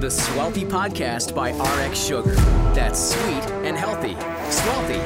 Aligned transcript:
The 0.00 0.06
Swelthy 0.06 0.66
Podcast 0.66 1.34
by 1.34 1.50
RX 1.50 2.06
Sugar. 2.06 2.34
That's 2.72 3.10
sweet 3.10 3.44
and 3.66 3.76
healthy. 3.76 4.14
Swelthy. 4.48 4.98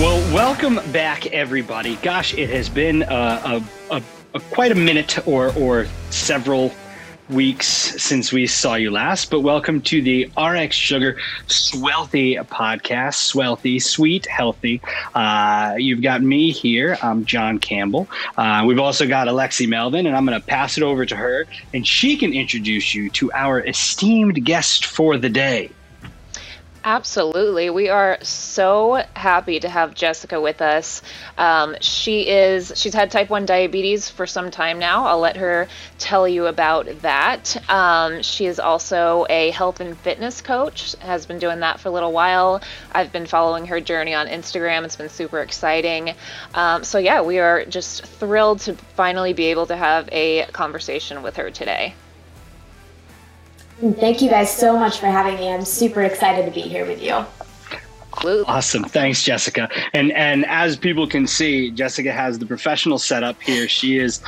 Well, 0.00 0.34
welcome 0.34 0.76
back, 0.92 1.26
everybody. 1.26 1.96
Gosh, 1.96 2.32
it 2.32 2.48
has 2.48 2.70
been 2.70 3.02
uh, 3.02 3.60
a, 3.90 3.96
a, 3.96 4.02
a, 4.32 4.40
quite 4.40 4.72
a 4.72 4.74
minute 4.74 5.28
or, 5.28 5.54
or 5.54 5.86
several 6.08 6.72
weeks 7.28 7.77
since 7.98 8.32
we 8.32 8.46
saw 8.46 8.76
you 8.76 8.90
last, 8.92 9.28
but 9.28 9.40
welcome 9.40 9.82
to 9.82 10.00
the 10.00 10.30
RX 10.40 10.76
Sugar 10.76 11.18
Swelthy 11.48 12.36
podcast. 12.46 13.32
Swelthy, 13.32 13.82
sweet, 13.82 14.24
healthy. 14.26 14.80
Uh, 15.14 15.74
you've 15.76 16.00
got 16.00 16.22
me 16.22 16.52
here. 16.52 16.96
I'm 17.02 17.24
John 17.24 17.58
Campbell. 17.58 18.08
Uh, 18.36 18.64
we've 18.66 18.78
also 18.78 19.06
got 19.06 19.26
Alexi 19.26 19.68
Melvin, 19.68 20.06
and 20.06 20.16
I'm 20.16 20.24
going 20.24 20.40
to 20.40 20.46
pass 20.46 20.78
it 20.78 20.84
over 20.84 21.04
to 21.06 21.16
her, 21.16 21.46
and 21.74 21.86
she 21.86 22.16
can 22.16 22.32
introduce 22.32 22.94
you 22.94 23.10
to 23.10 23.32
our 23.32 23.66
esteemed 23.66 24.44
guest 24.44 24.86
for 24.86 25.16
the 25.16 25.28
day. 25.28 25.70
Absolutely. 26.84 27.70
We 27.70 27.88
are 27.88 28.18
so 28.22 29.02
happy 29.14 29.60
to 29.60 29.68
have 29.68 29.94
Jessica 29.94 30.40
with 30.40 30.62
us. 30.62 31.02
Um, 31.36 31.76
she 31.80 32.28
is 32.28 32.72
she's 32.76 32.94
had 32.94 33.10
type 33.10 33.28
1 33.30 33.46
diabetes 33.46 34.08
for 34.08 34.26
some 34.26 34.50
time 34.50 34.78
now. 34.78 35.06
I'll 35.06 35.18
let 35.18 35.36
her 35.36 35.68
tell 35.98 36.26
you 36.26 36.46
about 36.46 36.86
that. 37.02 37.56
Um, 37.70 38.22
she 38.22 38.46
is 38.46 38.58
also 38.60 39.26
a 39.28 39.50
health 39.50 39.80
and 39.80 39.98
fitness 39.98 40.40
coach, 40.40 40.94
has 41.00 41.26
been 41.26 41.38
doing 41.38 41.60
that 41.60 41.80
for 41.80 41.88
a 41.88 41.92
little 41.92 42.12
while. 42.12 42.62
I've 42.92 43.12
been 43.12 43.26
following 43.26 43.66
her 43.66 43.80
journey 43.80 44.14
on 44.14 44.28
Instagram. 44.28 44.84
It's 44.84 44.96
been 44.96 45.08
super 45.10 45.40
exciting. 45.40 46.14
Um, 46.54 46.84
so, 46.84 46.98
yeah, 46.98 47.22
we 47.22 47.38
are 47.38 47.64
just 47.64 48.06
thrilled 48.06 48.60
to 48.60 48.74
finally 48.74 49.32
be 49.32 49.46
able 49.46 49.66
to 49.66 49.76
have 49.76 50.08
a 50.12 50.46
conversation 50.52 51.22
with 51.22 51.36
her 51.36 51.50
today. 51.50 51.94
Thank 53.80 54.20
you 54.20 54.28
guys 54.28 54.52
so 54.52 54.76
much 54.76 54.98
for 54.98 55.06
having 55.06 55.36
me. 55.36 55.52
I'm 55.52 55.64
super 55.64 56.02
excited 56.02 56.44
to 56.46 56.50
be 56.50 56.62
here 56.62 56.84
with 56.84 57.02
you. 57.02 57.24
Awesome. 58.46 58.82
Thanks, 58.82 59.22
Jessica. 59.22 59.68
And 59.94 60.10
and 60.12 60.44
as 60.46 60.76
people 60.76 61.06
can 61.06 61.26
see, 61.26 61.70
Jessica 61.70 62.10
has 62.10 62.38
the 62.38 62.46
professional 62.46 62.98
setup 62.98 63.40
here. 63.40 63.68
She 63.68 63.98
is 63.98 64.20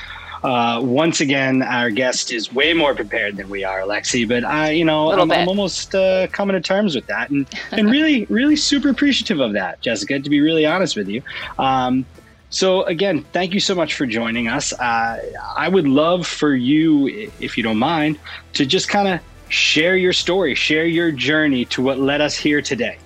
uh, 0.42 0.80
once 0.82 1.20
again, 1.20 1.62
our 1.62 1.90
guest 1.90 2.32
is 2.32 2.52
way 2.52 2.72
more 2.72 2.94
prepared 2.94 3.36
than 3.36 3.48
we 3.50 3.64
are, 3.64 3.80
Alexi. 3.80 4.26
But 4.26 4.44
I, 4.44 4.70
you 4.70 4.84
know, 4.84 5.12
I'm, 5.12 5.30
I'm, 5.30 5.48
almost 5.48 5.94
uh, 5.94 6.28
coming 6.28 6.54
to 6.54 6.60
terms 6.60 6.94
with 6.94 7.06
that, 7.06 7.30
and 7.30 7.46
and 7.72 7.90
really, 7.90 8.24
really 8.30 8.56
super 8.56 8.88
appreciative 8.88 9.40
of 9.40 9.52
that, 9.54 9.80
Jessica. 9.80 10.18
To 10.18 10.30
be 10.30 10.40
really 10.40 10.64
honest 10.64 10.96
with 10.96 11.08
you. 11.08 11.22
Um, 11.58 12.06
so 12.50 12.82
again, 12.84 13.24
thank 13.32 13.54
you 13.54 13.60
so 13.60 13.74
much 13.74 13.94
for 13.94 14.06
joining 14.06 14.48
us. 14.48 14.72
Uh, 14.72 15.20
I 15.56 15.68
would 15.68 15.86
love 15.86 16.26
for 16.26 16.54
you, 16.54 17.30
if 17.38 17.56
you 17.56 17.62
don't 17.62 17.78
mind, 17.78 18.18
to 18.54 18.66
just 18.66 18.88
kind 18.88 19.06
of 19.06 19.20
share 19.50 19.96
your 19.96 20.12
story, 20.12 20.54
share 20.54 20.86
your 20.86 21.10
journey 21.10 21.64
to 21.66 21.82
what 21.82 21.98
led 21.98 22.20
us 22.20 22.36
here 22.36 22.62
today. 22.62 22.96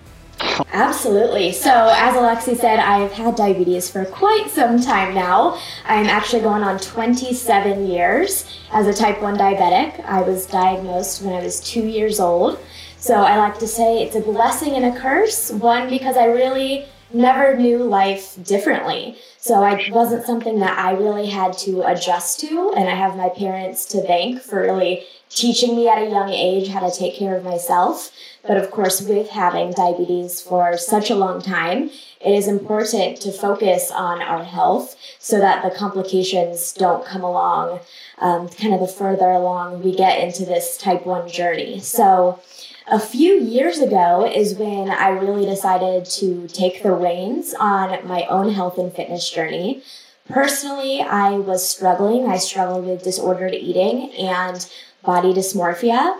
Absolutely. 0.72 1.52
So, 1.52 1.70
as 1.70 2.14
Alexi 2.16 2.56
said, 2.56 2.78
I've 2.78 3.12
had 3.12 3.36
diabetes 3.36 3.90
for 3.90 4.04
quite 4.04 4.50
some 4.50 4.80
time 4.80 5.14
now. 5.14 5.58
I'm 5.86 6.06
actually 6.06 6.42
going 6.42 6.62
on 6.62 6.78
27 6.78 7.86
years 7.86 8.44
as 8.72 8.86
a 8.86 8.92
type 8.92 9.22
1 9.22 9.36
diabetic. 9.36 10.04
I 10.04 10.20
was 10.20 10.46
diagnosed 10.46 11.22
when 11.22 11.34
I 11.34 11.42
was 11.42 11.60
two 11.60 11.86
years 11.86 12.20
old. 12.20 12.58
So, 12.98 13.14
I 13.14 13.36
like 13.38 13.58
to 13.60 13.68
say 13.68 14.02
it's 14.02 14.16
a 14.16 14.20
blessing 14.20 14.74
and 14.74 14.84
a 14.84 15.00
curse. 15.00 15.50
One, 15.50 15.88
because 15.88 16.16
I 16.16 16.26
really 16.26 16.86
never 17.12 17.56
knew 17.56 17.78
life 17.78 18.36
differently. 18.42 19.16
So 19.38 19.62
I 19.62 19.90
wasn't 19.90 20.24
something 20.24 20.58
that 20.60 20.78
I 20.78 20.92
really 20.92 21.26
had 21.26 21.52
to 21.58 21.82
adjust 21.82 22.40
to. 22.40 22.72
And 22.76 22.88
I 22.88 22.94
have 22.94 23.16
my 23.16 23.28
parents 23.28 23.84
to 23.86 24.02
thank 24.02 24.40
for 24.40 24.62
really 24.62 25.04
teaching 25.28 25.76
me 25.76 25.88
at 25.88 26.02
a 26.02 26.10
young 26.10 26.30
age 26.30 26.68
how 26.68 26.80
to 26.80 26.96
take 26.96 27.14
care 27.16 27.36
of 27.36 27.44
myself. 27.44 28.10
But 28.46 28.56
of 28.56 28.70
course, 28.70 29.00
with 29.00 29.30
having 29.30 29.72
diabetes 29.72 30.40
for 30.40 30.76
such 30.76 31.10
a 31.10 31.14
long 31.14 31.40
time, 31.40 31.90
it 32.20 32.32
is 32.32 32.46
important 32.46 33.20
to 33.22 33.32
focus 33.32 33.90
on 33.90 34.22
our 34.22 34.44
health 34.44 34.96
so 35.18 35.38
that 35.40 35.62
the 35.62 35.76
complications 35.76 36.72
don't 36.72 37.04
come 37.04 37.22
along 37.22 37.80
um, 38.18 38.48
kind 38.48 38.74
of 38.74 38.80
the 38.80 38.86
further 38.86 39.30
along 39.30 39.82
we 39.82 39.94
get 39.94 40.20
into 40.20 40.44
this 40.44 40.76
type 40.78 41.04
1 41.04 41.28
journey. 41.28 41.80
So, 41.80 42.40
a 42.86 43.00
few 43.00 43.40
years 43.40 43.78
ago 43.78 44.30
is 44.30 44.54
when 44.54 44.90
I 44.90 45.08
really 45.08 45.46
decided 45.46 46.04
to 46.06 46.46
take 46.48 46.82
the 46.82 46.92
reins 46.92 47.54
on 47.58 48.06
my 48.06 48.24
own 48.24 48.52
health 48.52 48.78
and 48.78 48.92
fitness 48.92 49.30
journey. 49.30 49.82
Personally, 50.28 51.00
I 51.00 51.32
was 51.32 51.66
struggling. 51.66 52.26
I 52.26 52.36
struggled 52.36 52.86
with 52.86 53.02
disordered 53.02 53.54
eating 53.54 54.12
and 54.12 54.68
body 55.02 55.32
dysmorphia. 55.32 56.16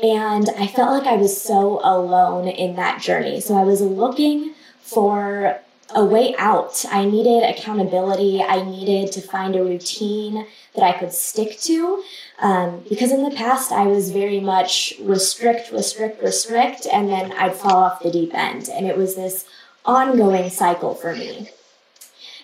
And 0.00 0.48
I 0.56 0.68
felt 0.68 0.96
like 0.96 1.12
I 1.12 1.16
was 1.16 1.40
so 1.40 1.80
alone 1.82 2.46
in 2.48 2.76
that 2.76 3.00
journey. 3.00 3.40
So 3.40 3.56
I 3.56 3.64
was 3.64 3.80
looking 3.80 4.54
for 4.80 5.58
a 5.94 6.04
way 6.04 6.34
out. 6.36 6.84
I 6.90 7.04
needed 7.04 7.48
accountability. 7.48 8.42
I 8.42 8.62
needed 8.62 9.12
to 9.12 9.20
find 9.20 9.56
a 9.56 9.64
routine 9.64 10.46
that 10.74 10.84
I 10.84 10.98
could 10.98 11.12
stick 11.12 11.58
to. 11.60 12.02
Um, 12.40 12.84
because 12.88 13.10
in 13.10 13.24
the 13.24 13.34
past, 13.34 13.72
I 13.72 13.86
was 13.86 14.10
very 14.10 14.40
much 14.40 14.94
restrict, 15.00 15.72
restrict, 15.72 16.22
restrict, 16.22 16.86
and 16.86 17.08
then 17.08 17.32
I'd 17.32 17.54
fall 17.54 17.76
off 17.76 18.02
the 18.02 18.10
deep 18.10 18.34
end. 18.34 18.68
And 18.68 18.86
it 18.86 18.96
was 18.96 19.16
this 19.16 19.46
ongoing 19.84 20.50
cycle 20.50 20.94
for 20.94 21.14
me. 21.14 21.50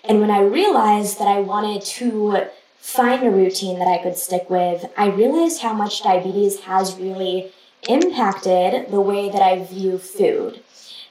And 0.02 0.20
when 0.20 0.30
I 0.30 0.40
realized 0.40 1.18
that 1.18 1.28
I 1.28 1.40
wanted 1.40 1.82
to 1.82 2.46
find 2.78 3.22
a 3.22 3.30
routine 3.30 3.78
that 3.78 3.88
I 3.88 4.02
could 4.02 4.16
stick 4.16 4.48
with, 4.50 4.90
I 4.96 5.08
realized 5.08 5.62
how 5.62 5.72
much 5.72 6.02
diabetes 6.02 6.60
has 6.60 6.96
really 6.96 7.52
impacted 7.88 8.90
the 8.90 9.00
way 9.00 9.30
that 9.30 9.42
I 9.42 9.64
view 9.64 9.98
food. 9.98 10.60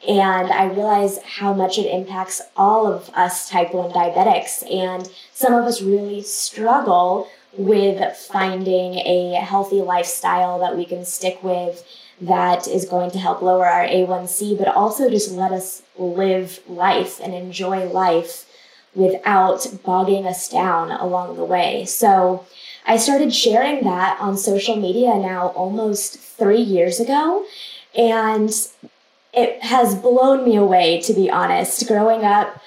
And 0.08 0.52
I 0.52 0.66
realize 0.66 1.20
how 1.24 1.54
much 1.54 1.78
it 1.78 1.86
impacts 1.86 2.42
all 2.58 2.92
of 2.92 3.10
us 3.14 3.50
type 3.50 3.74
1 3.74 3.92
diabetics. 3.92 4.70
And 4.72 5.10
some 5.34 5.54
of 5.54 5.66
us 5.66 5.82
really 5.82 6.22
struggle 6.22 7.30
with 7.58 8.16
finding 8.18 8.96
a 8.96 9.36
healthy 9.36 9.82
lifestyle 9.82 10.60
that 10.60 10.76
we 10.76 10.86
can 10.86 11.06
stick 11.06 11.42
with 11.44 11.86
that 12.20 12.68
is 12.68 12.86
going 12.86 13.12
to 13.12 13.20
help 13.20 13.42
lower 13.42 13.66
our 13.66 13.86
A1C, 13.86 14.58
but 14.58 14.68
also 14.68 15.10
just 15.10 15.32
let 15.32 15.52
us 15.52 15.84
live 15.98 16.60
life 16.68 17.20
and 17.22 17.34
enjoy 17.34 17.86
life 17.86 18.46
without 18.96 19.68
bogging 19.84 20.26
us 20.26 20.50
down 20.50 20.92
along 20.92 21.36
the 21.36 21.44
way. 21.44 21.86
So 21.86 22.46
I 22.86 22.98
started 22.98 23.34
sharing 23.34 23.84
that 23.84 24.20
on 24.20 24.38
social 24.38 24.76
media 24.76 25.16
now 25.18 25.48
almost 25.50 26.18
three 26.18 26.62
years 26.62 27.00
ago. 27.00 27.46
And 27.96 28.52
it 29.34 29.64
has 29.64 29.96
blown 29.96 30.46
me 30.46 30.56
away, 30.56 31.02
to 31.02 31.14
be 31.14 31.30
honest. 31.30 31.88
Growing 31.88 32.24
up 32.24 32.62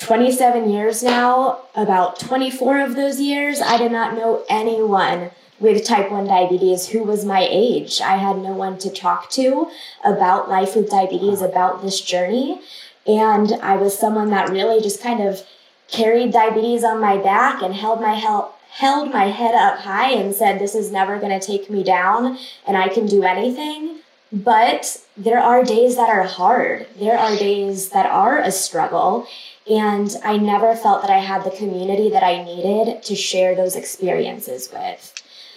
27 0.00 0.70
years 0.70 1.02
now, 1.02 1.60
about 1.74 2.18
24 2.18 2.80
of 2.80 2.96
those 2.96 3.20
years, 3.20 3.60
I 3.60 3.78
did 3.78 3.92
not 3.92 4.16
know 4.16 4.44
anyone 4.48 5.30
with 5.60 5.84
type 5.84 6.10
1 6.10 6.26
diabetes 6.26 6.88
who 6.88 7.02
was 7.02 7.24
my 7.24 7.46
age. 7.48 8.00
I 8.00 8.16
had 8.16 8.38
no 8.38 8.52
one 8.52 8.78
to 8.78 8.90
talk 8.90 9.30
to 9.30 9.70
about 10.04 10.48
life 10.48 10.74
with 10.74 10.90
diabetes, 10.90 11.42
about 11.42 11.82
this 11.82 12.00
journey. 12.00 12.60
And 13.06 13.52
I 13.62 13.76
was 13.76 13.98
someone 13.98 14.30
that 14.30 14.48
really 14.48 14.80
just 14.80 15.02
kind 15.02 15.22
of 15.22 15.46
carried 15.88 16.32
diabetes 16.32 16.82
on 16.82 17.00
my 17.00 17.18
back 17.18 17.62
and 17.62 17.74
held 17.74 18.00
my 18.00 18.14
held 18.14 18.52
held 18.70 19.10
my 19.10 19.24
head 19.24 19.52
up 19.52 19.80
high 19.80 20.12
and 20.12 20.32
said 20.32 20.58
this 20.58 20.76
is 20.76 20.92
never 20.92 21.18
going 21.18 21.38
to 21.38 21.44
take 21.44 21.68
me 21.68 21.82
down 21.82 22.38
and 22.66 22.76
I 22.76 22.88
can 22.88 23.04
do 23.06 23.24
anything. 23.24 23.99
But 24.32 25.02
there 25.16 25.40
are 25.40 25.64
days 25.64 25.96
that 25.96 26.08
are 26.08 26.24
hard. 26.24 26.86
There 26.98 27.18
are 27.18 27.36
days 27.36 27.90
that 27.90 28.06
are 28.06 28.38
a 28.38 28.52
struggle. 28.52 29.26
And 29.68 30.14
I 30.24 30.36
never 30.36 30.74
felt 30.76 31.02
that 31.02 31.10
I 31.10 31.18
had 31.18 31.44
the 31.44 31.50
community 31.50 32.10
that 32.10 32.22
I 32.22 32.42
needed 32.42 33.02
to 33.02 33.14
share 33.14 33.54
those 33.54 33.76
experiences 33.76 34.70
with. 34.72 35.14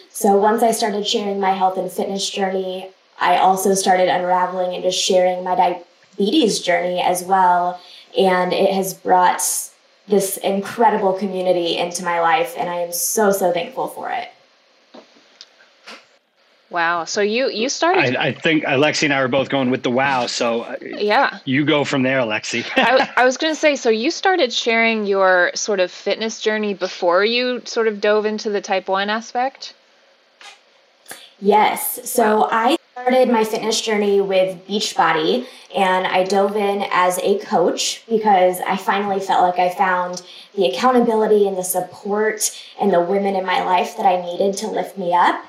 So 0.10 0.38
once 0.38 0.62
I 0.62 0.72
started 0.72 1.08
sharing 1.08 1.40
my 1.40 1.52
health 1.52 1.78
and 1.78 1.92
fitness 1.92 2.30
journey, 2.30 2.90
I 3.20 3.38
also 3.38 3.74
started 3.74 4.10
unraveling 4.10 4.74
and 4.74 4.84
just 4.84 5.00
sharing 5.00 5.44
my 5.44 5.56
diabetes 5.56 6.60
journey 6.60 7.02
as 7.02 7.24
well. 7.24 7.80
And 8.18 8.54
it 8.54 8.74
has 8.74 8.94
brought 8.94 9.42
this 10.08 10.38
incredible 10.38 11.14
community 11.14 11.78
into 11.78 12.04
my 12.04 12.20
life, 12.20 12.56
and 12.58 12.70
I 12.70 12.76
am 12.76 12.92
so 12.92 13.32
so 13.32 13.52
thankful 13.52 13.88
for 13.88 14.10
it. 14.10 14.30
Wow. 16.74 17.06
So 17.06 17.22
you 17.22 17.52
you 17.52 17.70
started. 17.70 18.16
I, 18.16 18.30
I, 18.30 18.32
think 18.34 18.64
Alexi 18.64 19.04
and 19.04 19.14
I 19.14 19.22
were 19.22 19.28
both 19.28 19.50
going 19.50 19.70
with 19.70 19.84
the 19.84 19.92
wow. 19.92 20.26
So 20.26 20.64
uh, 20.64 20.76
yeah, 20.82 21.38
you 21.46 21.66
go 21.66 21.84
from 21.84 22.02
there, 22.02 22.20
Alexi. 22.20 22.66
I, 22.76 23.14
I 23.16 23.26
was 23.26 23.38
going 23.38 23.54
to 23.54 23.60
say. 23.60 23.76
So 23.76 23.92
you 23.92 24.10
started 24.10 24.52
sharing 24.52 25.06
your 25.06 25.52
sort 25.54 25.80
of 25.80 25.92
fitness 25.92 26.42
journey 26.42 26.74
before 26.74 27.24
you 27.24 27.62
sort 27.66 27.88
of 27.88 28.02
dove 28.02 28.26
into 28.26 28.50
the 28.50 28.60
type 28.60 28.88
one 28.88 29.12
aspect. 29.12 29.76
Yes. 31.40 32.10
So. 32.10 32.50
I 32.52 32.78
started 32.94 33.28
my 33.28 33.44
fitness 33.44 33.82
journey 33.82 34.22
with 34.22 34.66
Beachbody 34.68 35.48
and 35.76 36.06
I 36.06 36.24
dove 36.24 36.56
in 36.56 36.88
as 36.92 37.18
a 37.24 37.40
coach 37.40 38.04
because 38.08 38.60
I 38.60 38.78
finally 38.78 39.20
felt 39.20 39.42
like 39.42 39.60
I 39.60 39.74
found 39.74 40.22
the 40.56 40.68
accountability 40.68 41.48
and 41.48 41.58
the 41.58 41.64
support 41.64 42.56
and 42.80 42.94
the 42.94 43.02
women 43.02 43.36
in 43.36 43.48
my 43.48 43.64
life 43.64 43.98
that 43.98 44.06
I 44.06 44.22
needed 44.22 44.56
to 44.58 44.68
lift 44.68 44.96
me 44.96 45.12
up. 45.12 45.44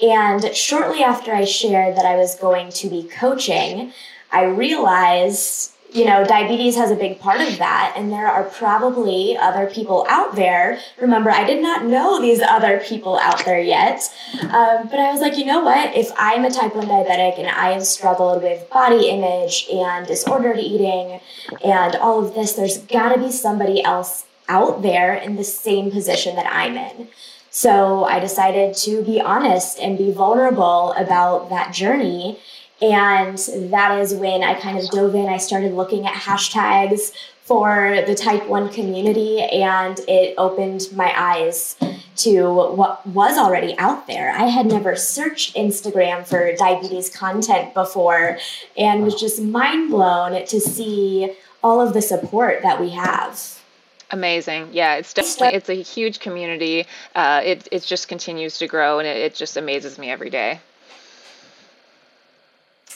And 0.00 0.54
shortly 0.54 1.02
after 1.02 1.32
I 1.32 1.44
shared 1.44 1.96
that 1.96 2.04
I 2.04 2.16
was 2.16 2.34
going 2.34 2.70
to 2.70 2.88
be 2.88 3.04
coaching, 3.04 3.92
I 4.30 4.44
realized 4.44 5.72
you 5.96 6.04
know, 6.04 6.24
diabetes 6.24 6.76
has 6.76 6.90
a 6.90 6.94
big 6.94 7.18
part 7.20 7.40
of 7.40 7.58
that. 7.58 7.94
And 7.96 8.12
there 8.12 8.26
are 8.26 8.44
probably 8.44 9.36
other 9.36 9.66
people 9.66 10.06
out 10.08 10.36
there. 10.36 10.78
Remember, 11.00 11.30
I 11.30 11.44
did 11.44 11.62
not 11.62 11.86
know 11.86 12.20
these 12.20 12.42
other 12.42 12.80
people 12.80 13.18
out 13.18 13.44
there 13.44 13.60
yet. 13.60 14.02
Um, 14.42 14.88
but 14.88 14.98
I 14.98 15.10
was 15.10 15.20
like, 15.20 15.38
you 15.38 15.46
know 15.46 15.60
what? 15.60 15.96
If 15.96 16.10
I'm 16.18 16.44
a 16.44 16.50
type 16.50 16.74
1 16.74 16.86
diabetic 16.86 17.38
and 17.38 17.48
I 17.48 17.72
have 17.72 17.86
struggled 17.86 18.42
with 18.42 18.68
body 18.68 19.08
image 19.08 19.66
and 19.72 20.06
disordered 20.06 20.58
eating 20.58 21.20
and 21.64 21.96
all 21.96 22.24
of 22.24 22.34
this, 22.34 22.52
there's 22.52 22.78
got 22.78 23.14
to 23.14 23.20
be 23.20 23.30
somebody 23.30 23.82
else 23.82 24.24
out 24.48 24.82
there 24.82 25.14
in 25.14 25.36
the 25.36 25.44
same 25.44 25.90
position 25.90 26.36
that 26.36 26.46
I'm 26.46 26.76
in. 26.76 27.08
So 27.56 28.04
I 28.04 28.20
decided 28.20 28.76
to 28.84 29.02
be 29.02 29.18
honest 29.18 29.78
and 29.78 29.96
be 29.96 30.12
vulnerable 30.12 30.92
about 30.92 31.48
that 31.48 31.72
journey 31.72 32.38
and 32.82 33.38
that 33.72 33.98
is 33.98 34.12
when 34.12 34.42
I 34.42 34.60
kind 34.60 34.76
of 34.76 34.90
dove 34.90 35.14
in. 35.14 35.26
I 35.30 35.38
started 35.38 35.72
looking 35.72 36.06
at 36.06 36.12
hashtags 36.12 37.12
for 37.44 38.02
the 38.06 38.14
type 38.14 38.46
1 38.46 38.68
community, 38.68 39.40
and 39.40 39.98
it 40.06 40.34
opened 40.36 40.88
my 40.94 41.10
eyes 41.16 41.76
to 42.16 42.52
what 42.52 43.06
was 43.06 43.38
already 43.38 43.74
out 43.78 44.06
there. 44.06 44.32
I 44.32 44.48
had 44.48 44.66
never 44.66 44.94
searched 44.94 45.56
Instagram 45.56 46.26
for 46.26 46.54
diabetes 46.56 47.08
content 47.08 47.72
before 47.72 48.38
and 48.76 49.02
was 49.02 49.18
just 49.18 49.40
mind 49.40 49.90
blown 49.90 50.44
to 50.44 50.60
see 50.60 51.32
all 51.64 51.80
of 51.80 51.94
the 51.94 52.02
support 52.02 52.60
that 52.60 52.78
we 52.78 52.90
have. 52.90 53.62
Amazing. 54.10 54.68
Yeah, 54.72 54.96
it's 54.96 55.12
definitely 55.12 55.56
it's 55.56 55.68
a 55.68 55.74
huge 55.74 56.20
community. 56.20 56.86
Uh, 57.14 57.42
it 57.44 57.68
it 57.72 57.82
just 57.82 58.06
continues 58.06 58.58
to 58.58 58.68
grow, 58.68 59.00
and 59.00 59.08
it, 59.08 59.16
it 59.16 59.34
just 59.34 59.56
amazes 59.56 59.98
me 59.98 60.10
every 60.10 60.30
day. 60.30 60.60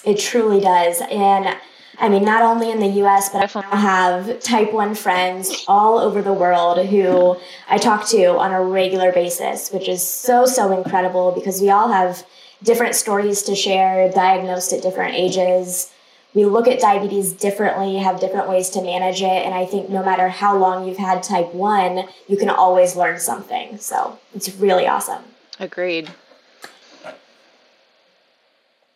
It 0.04 0.18
truly 0.18 0.60
does. 0.60 1.02
And 1.10 1.56
I 1.98 2.08
mean, 2.08 2.24
not 2.24 2.42
only 2.42 2.70
in 2.70 2.80
the 2.80 3.02
US, 3.04 3.28
but 3.28 3.54
I 3.54 3.76
have 3.76 4.40
type 4.40 4.72
1 4.72 4.94
friends 4.94 5.64
all 5.68 5.98
over 5.98 6.22
the 6.22 6.32
world 6.32 6.86
who 6.86 7.36
I 7.68 7.76
talk 7.76 8.06
to 8.08 8.38
on 8.38 8.52
a 8.52 8.62
regular 8.62 9.12
basis, 9.12 9.70
which 9.70 9.88
is 9.88 10.02
so, 10.02 10.46
so 10.46 10.72
incredible 10.76 11.32
because 11.32 11.60
we 11.60 11.68
all 11.68 11.92
have 11.92 12.24
different 12.62 12.94
stories 12.94 13.42
to 13.42 13.54
share, 13.54 14.10
diagnosed 14.10 14.72
at 14.72 14.82
different 14.82 15.14
ages. 15.14 15.92
We 16.34 16.44
look 16.44 16.68
at 16.68 16.80
diabetes 16.80 17.32
differently, 17.32 17.96
have 17.96 18.20
different 18.20 18.48
ways 18.48 18.70
to 18.70 18.82
manage 18.82 19.20
it. 19.20 19.44
And 19.44 19.52
I 19.54 19.66
think 19.66 19.90
no 19.90 20.04
matter 20.04 20.28
how 20.28 20.56
long 20.56 20.86
you've 20.86 20.96
had 20.98 21.22
type 21.22 21.52
1, 21.52 22.04
you 22.28 22.36
can 22.36 22.48
always 22.48 22.94
learn 22.94 23.18
something. 23.18 23.78
So 23.78 24.18
it's 24.34 24.54
really 24.56 24.86
awesome. 24.86 25.22
Agreed 25.58 26.10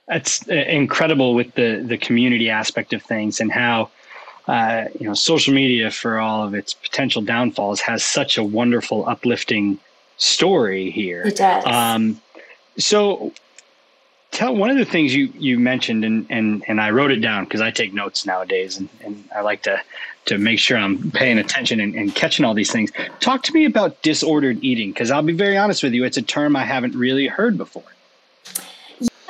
it's 0.08 0.46
uh, 0.48 0.54
incredible 0.54 1.34
with 1.34 1.54
the 1.54 1.82
the 1.86 1.96
community 1.96 2.50
aspect 2.50 2.92
of 2.92 3.02
things 3.02 3.40
and 3.40 3.50
how 3.50 3.90
uh, 4.48 4.84
you 4.98 5.06
know 5.06 5.14
social 5.14 5.54
media 5.54 5.90
for 5.90 6.18
all 6.18 6.44
of 6.44 6.54
its 6.54 6.74
potential 6.74 7.22
downfalls 7.22 7.80
has 7.80 8.04
such 8.04 8.36
a 8.36 8.44
wonderful 8.44 9.08
uplifting 9.08 9.78
story 10.16 10.90
here 10.90 11.22
it 11.22 11.36
does 11.36 11.64
um, 11.66 12.20
so 12.76 13.32
tell 14.34 14.54
one 14.54 14.68
of 14.68 14.76
the 14.76 14.84
things 14.84 15.14
you 15.14 15.32
you 15.38 15.58
mentioned 15.58 16.04
and 16.04 16.26
and 16.28 16.64
and 16.68 16.80
I 16.80 16.90
wrote 16.90 17.12
it 17.12 17.20
down 17.20 17.44
because 17.44 17.60
I 17.60 17.70
take 17.70 17.94
notes 17.94 18.26
nowadays 18.26 18.76
and, 18.76 18.88
and 19.02 19.24
I 19.34 19.40
like 19.40 19.62
to 19.62 19.80
to 20.26 20.38
make 20.38 20.58
sure 20.58 20.76
I'm 20.76 21.10
paying 21.12 21.38
attention 21.38 21.80
and, 21.80 21.94
and 21.94 22.14
catching 22.14 22.44
all 22.44 22.54
these 22.54 22.72
things. 22.72 22.90
Talk 23.20 23.42
to 23.44 23.52
me 23.52 23.64
about 23.64 24.02
disordered 24.02 24.62
eating 24.62 24.90
because 24.90 25.10
I'll 25.10 25.22
be 25.22 25.34
very 25.34 25.56
honest 25.56 25.82
with 25.82 25.92
you, 25.92 26.04
it's 26.04 26.16
a 26.16 26.22
term 26.22 26.56
I 26.56 26.64
haven't 26.64 26.94
really 26.94 27.26
heard 27.26 27.56
before. 27.56 27.84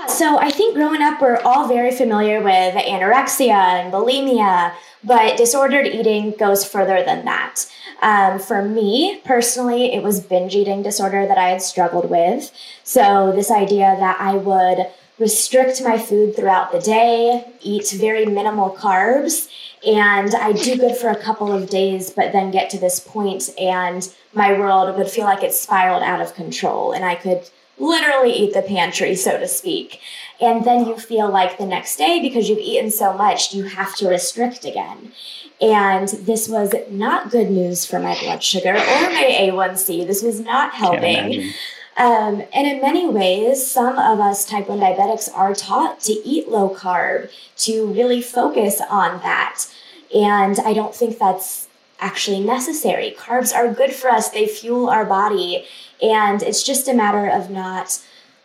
So 0.08 0.38
I 0.38 0.50
think 0.50 0.74
growing 0.74 1.02
up, 1.02 1.20
we're 1.20 1.40
all 1.40 1.66
very 1.66 1.90
familiar 1.90 2.40
with 2.40 2.74
anorexia 2.74 3.50
and 3.50 3.92
bulimia, 3.92 4.72
but 5.02 5.36
disordered 5.36 5.86
eating 5.86 6.32
goes 6.32 6.64
further 6.64 7.02
than 7.04 7.24
that. 7.24 7.66
Um, 8.00 8.38
for 8.38 8.62
me 8.62 9.20
personally, 9.24 9.92
it 9.92 10.02
was 10.02 10.20
binge 10.20 10.54
eating 10.54 10.82
disorder 10.82 11.26
that 11.26 11.38
I 11.38 11.48
had 11.50 11.62
struggled 11.62 12.10
with. 12.10 12.52
So 12.84 13.32
this 13.34 13.50
idea 13.50 13.96
that 13.98 14.20
I 14.20 14.34
would 14.34 14.86
restrict 15.18 15.82
my 15.82 15.96
food 15.96 16.36
throughout 16.36 16.72
the 16.72 16.80
day, 16.80 17.52
eat 17.60 17.90
very 17.90 18.26
minimal 18.26 18.76
carbs, 18.76 19.48
and 19.86 20.34
I 20.34 20.52
do 20.52 20.76
good 20.76 20.96
for 20.96 21.08
a 21.08 21.22
couple 21.22 21.52
of 21.52 21.70
days, 21.70 22.10
but 22.10 22.32
then 22.32 22.50
get 22.50 22.70
to 22.70 22.78
this 22.78 23.00
point 23.00 23.50
and 23.58 24.12
my 24.32 24.58
world 24.58 24.96
would 24.96 25.08
feel 25.08 25.24
like 25.24 25.42
it 25.42 25.54
spiraled 25.54 26.02
out 26.02 26.20
of 26.20 26.34
control 26.34 26.92
and 26.92 27.04
I 27.04 27.14
could 27.14 27.48
literally 27.78 28.32
eat 28.32 28.54
the 28.54 28.62
pantry, 28.62 29.14
so 29.14 29.38
to 29.38 29.48
speak. 29.48 30.00
And 30.40 30.64
then 30.64 30.86
you 30.86 30.96
feel 30.96 31.30
like 31.30 31.58
the 31.58 31.66
next 31.66 31.96
day, 31.96 32.20
because 32.20 32.48
you've 32.48 32.58
eaten 32.58 32.90
so 32.90 33.12
much, 33.14 33.54
you 33.54 33.64
have 33.64 33.94
to 33.96 34.08
restrict 34.08 34.64
again. 34.64 35.12
And 35.60 36.08
this 36.08 36.48
was 36.48 36.74
not 36.90 37.30
good 37.30 37.50
news 37.50 37.86
for 37.86 37.98
my 37.98 38.18
blood 38.20 38.42
sugar 38.42 38.70
or 38.74 38.74
my 38.74 39.36
A1C. 39.40 40.06
This 40.06 40.22
was 40.22 40.40
not 40.40 40.74
helping. 40.74 41.52
Um, 41.96 42.42
and 42.52 42.66
in 42.66 42.80
many 42.80 43.08
ways, 43.08 43.64
some 43.70 43.96
of 43.98 44.18
us 44.18 44.44
type 44.44 44.68
1 44.68 44.80
diabetics 44.80 45.30
are 45.32 45.54
taught 45.54 46.00
to 46.00 46.12
eat 46.12 46.48
low 46.48 46.74
carb, 46.74 47.30
to 47.58 47.86
really 47.86 48.20
focus 48.20 48.80
on 48.90 49.20
that. 49.20 49.66
And 50.14 50.58
I 50.60 50.72
don't 50.74 50.94
think 50.94 51.18
that's 51.18 51.63
actually 52.00 52.40
necessary. 52.40 53.14
Carbs 53.16 53.54
are 53.54 53.72
good 53.72 53.92
for 53.92 54.10
us, 54.10 54.30
they 54.30 54.46
fuel 54.46 54.88
our 54.88 55.04
body. 55.04 55.64
And 56.02 56.42
it's 56.42 56.62
just 56.62 56.88
a 56.88 56.94
matter 56.94 57.28
of 57.28 57.50
not 57.50 58.00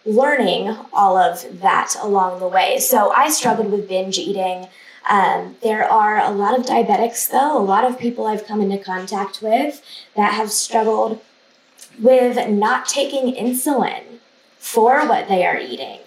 learning 0.06 0.76
all 0.94 1.18
of 1.18 1.60
that 1.62 1.96
along 2.02 2.40
the 2.40 2.48
way. 2.48 2.80
So 2.80 3.12
I 3.12 3.30
struggled 3.30 3.72
with 3.72 3.90
binge 3.90 4.18
eating. 4.18 4.68
Um, 5.10 5.58
there 5.62 5.90
are 5.90 6.20
a 6.20 6.32
lot 6.32 6.58
of 6.58 6.66
diabetics, 6.66 7.30
though, 7.30 7.58
a 7.58 7.64
lot 7.64 7.84
of 7.84 8.00
people 8.00 8.26
I've 8.26 8.46
come 8.46 8.62
into 8.62 8.78
contact 8.78 9.42
with 9.42 9.82
that 10.16 10.34
have 10.34 10.52
struggled 10.52 11.20
with 12.00 12.48
not 12.48 12.88
taking 12.88 13.34
insulin 13.34 14.04
for 14.58 15.08
what 15.08 15.28
they 15.28 15.46
are 15.46 15.58
eating 15.58 16.00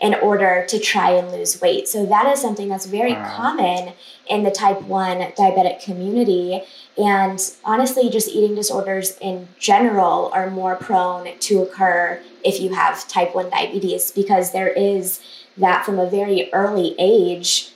in 0.00 0.14
order 0.14 0.64
to 0.68 0.78
try 0.78 1.10
and 1.10 1.32
lose 1.32 1.60
weight. 1.60 1.88
So 1.88 2.06
that 2.06 2.26
is 2.32 2.40
something 2.40 2.68
that's 2.68 2.86
very 2.86 3.14
wow. 3.14 3.36
common 3.36 3.94
in 4.28 4.44
the 4.44 4.50
type 4.50 4.82
1 4.82 5.18
diabetic 5.32 5.82
community. 5.82 6.62
And 6.96 7.40
honestly, 7.64 8.08
just 8.08 8.28
eating 8.28 8.54
disorders 8.54 9.18
in 9.20 9.48
general 9.58 10.30
are 10.32 10.50
more 10.50 10.76
prone 10.76 11.36
to 11.38 11.62
occur 11.62 12.22
if 12.44 12.60
you 12.60 12.74
have 12.74 13.08
type 13.08 13.34
1 13.34 13.50
diabetes 13.50 14.12
because 14.12 14.52
there 14.52 14.68
is 14.68 15.20
that 15.56 15.84
from 15.84 15.98
a 15.98 16.08
very 16.08 16.52
early 16.52 16.94
age. 16.98 17.72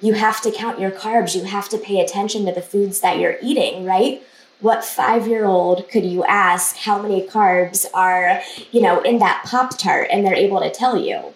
You 0.00 0.12
have 0.12 0.40
to 0.42 0.52
count 0.52 0.78
your 0.78 0.90
carbs. 0.90 1.34
You 1.34 1.44
have 1.44 1.68
to 1.70 1.78
pay 1.78 2.00
attention 2.00 2.44
to 2.46 2.52
the 2.52 2.62
foods 2.62 3.00
that 3.00 3.18
you're 3.18 3.38
eating, 3.42 3.84
right? 3.84 4.22
what 4.60 4.84
five 4.84 5.26
year 5.26 5.44
old 5.44 5.88
could 5.90 6.04
you 6.04 6.24
ask 6.24 6.76
how 6.76 7.00
many 7.00 7.26
carbs 7.26 7.84
are 7.92 8.40
you 8.72 8.80
know 8.80 9.00
in 9.02 9.18
that 9.18 9.44
pop 9.44 9.76
tart 9.76 10.08
and 10.10 10.24
they're 10.24 10.34
able 10.34 10.60
to 10.60 10.70
tell 10.70 10.96
you 10.96 11.34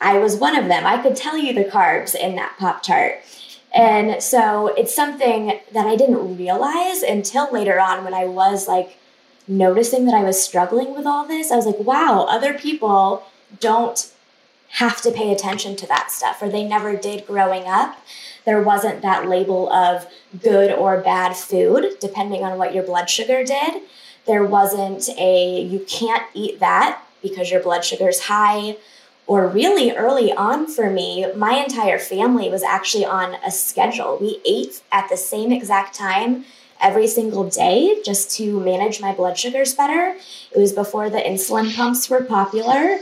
I 0.00 0.18
was 0.18 0.36
one 0.36 0.56
of 0.56 0.68
them. 0.68 0.86
I 0.86 1.02
could 1.02 1.16
tell 1.16 1.38
you 1.38 1.52
the 1.52 1.64
carbs 1.64 2.14
in 2.14 2.36
that 2.36 2.56
Pop 2.58 2.82
Tart. 2.82 3.20
And 3.74 4.22
so 4.22 4.68
it's 4.68 4.94
something 4.94 5.58
that 5.72 5.86
I 5.86 5.96
didn't 5.96 6.36
realize 6.36 7.02
until 7.02 7.52
later 7.52 7.80
on 7.80 8.04
when 8.04 8.14
I 8.14 8.24
was 8.26 8.68
like 8.68 8.98
noticing 9.48 10.04
that 10.06 10.14
I 10.14 10.22
was 10.22 10.42
struggling 10.42 10.94
with 10.94 11.06
all 11.06 11.26
this. 11.26 11.50
I 11.50 11.56
was 11.56 11.66
like, 11.66 11.80
wow, 11.80 12.26
other 12.28 12.54
people 12.54 13.24
don't 13.58 14.10
have 14.68 15.00
to 15.02 15.10
pay 15.10 15.32
attention 15.32 15.76
to 15.76 15.86
that 15.86 16.10
stuff, 16.10 16.42
or 16.42 16.48
they 16.48 16.64
never 16.64 16.96
did 16.96 17.26
growing 17.26 17.64
up. 17.66 17.96
There 18.44 18.62
wasn't 18.62 19.02
that 19.02 19.28
label 19.28 19.72
of 19.72 20.06
good 20.42 20.72
or 20.72 21.00
bad 21.00 21.36
food, 21.36 21.96
depending 22.00 22.42
on 22.42 22.58
what 22.58 22.74
your 22.74 22.82
blood 22.82 23.08
sugar 23.08 23.44
did. 23.44 23.82
There 24.26 24.44
wasn't 24.44 25.08
a, 25.18 25.62
you 25.62 25.80
can't 25.80 26.24
eat 26.34 26.60
that 26.60 27.02
because 27.22 27.50
your 27.50 27.62
blood 27.62 27.84
sugar 27.84 28.08
is 28.08 28.24
high 28.24 28.76
or 29.26 29.48
really 29.48 29.92
early 29.92 30.32
on 30.32 30.66
for 30.66 30.90
me, 30.90 31.26
my 31.34 31.54
entire 31.54 31.98
family 31.98 32.50
was 32.50 32.62
actually 32.62 33.04
on 33.04 33.34
a 33.46 33.50
schedule. 33.50 34.18
We 34.20 34.40
ate 34.44 34.82
at 34.92 35.08
the 35.08 35.16
same 35.16 35.50
exact 35.50 35.94
time 35.94 36.44
every 36.80 37.06
single 37.06 37.48
day 37.48 38.00
just 38.04 38.36
to 38.36 38.60
manage 38.60 39.00
my 39.00 39.14
blood 39.14 39.38
sugars 39.38 39.74
better. 39.74 40.16
It 40.52 40.58
was 40.58 40.72
before 40.72 41.08
the 41.08 41.18
insulin 41.18 41.74
pumps 41.74 42.10
were 42.10 42.22
popular. 42.22 42.98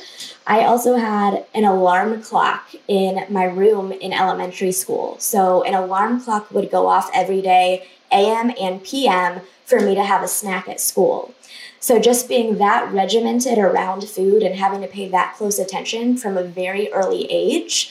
I 0.47 0.65
also 0.65 0.97
had 0.97 1.45
an 1.55 1.65
alarm 1.65 2.23
clock 2.23 2.69
in 2.87 3.25
my 3.29 3.45
room 3.45 3.91
in 3.91 4.13
elementary 4.13 4.73
school. 4.73 5.17
So, 5.19 5.63
an 5.65 5.75
alarm 5.75 6.21
clock 6.21 6.51
would 6.53 6.71
go 6.71 6.87
off 6.87 7.11
every 7.13 7.43
day 7.43 7.89
AM 8.13 8.53
and 8.61 8.83
PM 8.85 9.41
for 9.65 9.81
me 9.81 9.95
to 9.95 10.05
have 10.05 10.23
a 10.23 10.29
snack 10.29 10.69
at 10.69 10.81
school. 10.81 11.35
So 11.83 11.99
just 11.99 12.29
being 12.29 12.59
that 12.59 12.93
regimented 12.93 13.59
around 13.59 14.09
food 14.09 14.45
and 14.45 14.55
having 14.55 14.83
to 14.83 14.87
pay 14.87 15.09
that 15.09 15.35
close 15.35 15.59
attention 15.59 16.17
from 16.17 16.39
a 16.39 16.45
very 16.45 16.93
early 16.93 17.27
age 17.29 17.91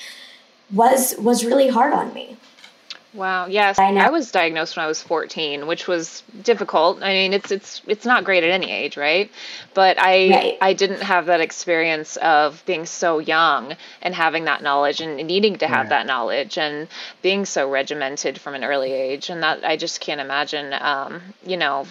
was 0.71 1.13
was 1.17 1.43
really 1.43 1.67
hard 1.67 1.91
on 1.93 2.13
me. 2.13 2.37
Wow. 3.13 3.47
Yes, 3.47 3.77
I, 3.77 3.93
I, 3.93 4.09
was 4.09 4.31
diagnosed 4.31 4.77
when 4.77 4.85
I 4.85 4.87
was 4.87 5.03
14, 5.03 5.67
which 5.67 5.85
was 5.85 6.23
difficult. 6.41 7.03
I 7.03 7.11
mean, 7.11 7.33
it's 7.33 7.51
it's 7.51 7.81
it's 7.85 8.05
not 8.05 8.23
great 8.23 8.45
at 8.45 8.49
any 8.49 8.71
age, 8.71 8.95
right? 8.95 9.29
But 9.73 9.99
I 9.99 10.29
right. 10.29 10.57
I 10.61 10.71
didn't 10.71 11.01
have 11.01 11.25
that 11.25 11.41
experience 11.41 12.15
of 12.15 12.63
being 12.65 12.85
so 12.85 13.19
young 13.19 13.75
and 14.01 14.15
having 14.15 14.45
that 14.45 14.63
knowledge 14.63 15.01
and 15.01 15.17
needing 15.17 15.57
to 15.57 15.67
have 15.67 15.87
yeah. 15.87 15.89
that 15.89 16.05
knowledge 16.05 16.57
and 16.57 16.87
being 17.21 17.43
so 17.43 17.69
regimented 17.69 18.39
from 18.39 18.53
an 18.53 18.63
early 18.63 18.93
age, 18.93 19.29
and 19.29 19.43
that 19.43 19.65
I 19.65 19.75
just 19.75 19.99
can't 19.99 20.21
imagine. 20.21 20.73
Um, 20.79 21.21
you 21.45 21.57
know, 21.57 21.85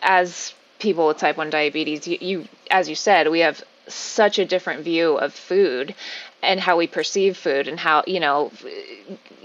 as 0.00 0.54
people 0.82 1.06
with 1.06 1.16
type 1.16 1.36
1 1.36 1.48
diabetes 1.48 2.06
you, 2.08 2.18
you 2.20 2.48
as 2.70 2.88
you 2.88 2.96
said 2.96 3.30
we 3.30 3.40
have 3.40 3.62
such 3.86 4.38
a 4.38 4.44
different 4.44 4.82
view 4.82 5.16
of 5.16 5.32
food 5.32 5.94
and 6.42 6.58
how 6.58 6.76
we 6.76 6.88
perceive 6.88 7.36
food 7.36 7.68
and 7.68 7.78
how 7.78 8.02
you 8.06 8.18
know 8.18 8.50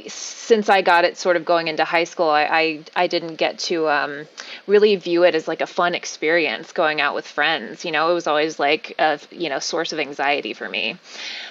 since 0.08 0.67
i 0.67 0.82
got 0.82 1.06
it 1.06 1.15
sort 1.15 1.36
of 1.36 1.46
going 1.46 1.67
into 1.67 1.84
high 1.84 2.06
school 2.06 2.29
i 2.29 2.44
i, 2.44 2.84
I 2.96 3.08
didn't 3.08 3.36
get 3.36 3.60
to 3.70 3.88
um, 3.88 4.27
really 4.65 4.96
view 4.96 5.24
it 5.24 5.36
as 5.36 5.48
like 5.48 5.62
a 5.62 5.67
fun 5.67 5.94
experience 5.94 6.72
going 6.72 7.01
out 7.01 7.13
with 7.13 7.27
friends 7.27 7.86
you 7.86 7.91
know 7.91 8.10
it 8.10 8.13
was 8.15 8.25
always 8.25 8.58
like 8.58 8.96
a 8.98 9.20
you 9.29 9.50
know 9.50 9.60
source 9.60 9.94
of 9.94 10.00
anxiety 10.00 10.53
for 10.53 10.67
me 10.67 10.98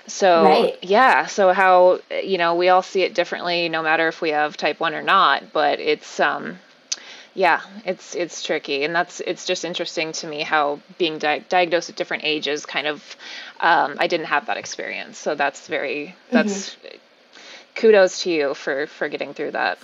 so 0.06 0.44
right. 0.44 0.78
yeah 0.82 1.26
so 1.26 1.52
how 1.52 2.00
you 2.22 2.38
know 2.38 2.56
we 2.56 2.68
all 2.68 2.82
see 2.82 3.02
it 3.02 3.14
differently 3.14 3.68
no 3.68 3.82
matter 3.82 4.08
if 4.08 4.20
we 4.20 4.30
have 4.30 4.56
type 4.56 4.80
1 4.80 4.94
or 4.94 5.02
not 5.02 5.52
but 5.52 5.78
it's 5.78 6.18
um 6.18 6.58
yeah, 7.36 7.60
it's 7.84 8.14
it's 8.14 8.42
tricky, 8.42 8.82
and 8.82 8.94
that's 8.94 9.20
it's 9.20 9.44
just 9.44 9.66
interesting 9.66 10.12
to 10.12 10.26
me 10.26 10.40
how 10.40 10.80
being 10.96 11.18
di- 11.18 11.44
diagnosed 11.50 11.90
at 11.90 11.96
different 11.96 12.24
ages 12.24 12.64
kind 12.64 12.86
of 12.86 13.14
um, 13.60 13.96
I 13.98 14.06
didn't 14.06 14.26
have 14.26 14.46
that 14.46 14.56
experience, 14.56 15.18
so 15.18 15.34
that's 15.34 15.68
very 15.68 16.16
that's 16.30 16.70
mm-hmm. 16.70 16.96
kudos 17.74 18.22
to 18.22 18.30
you 18.30 18.54
for 18.54 18.86
for 18.86 19.10
getting 19.10 19.34
through 19.34 19.50
that. 19.50 19.78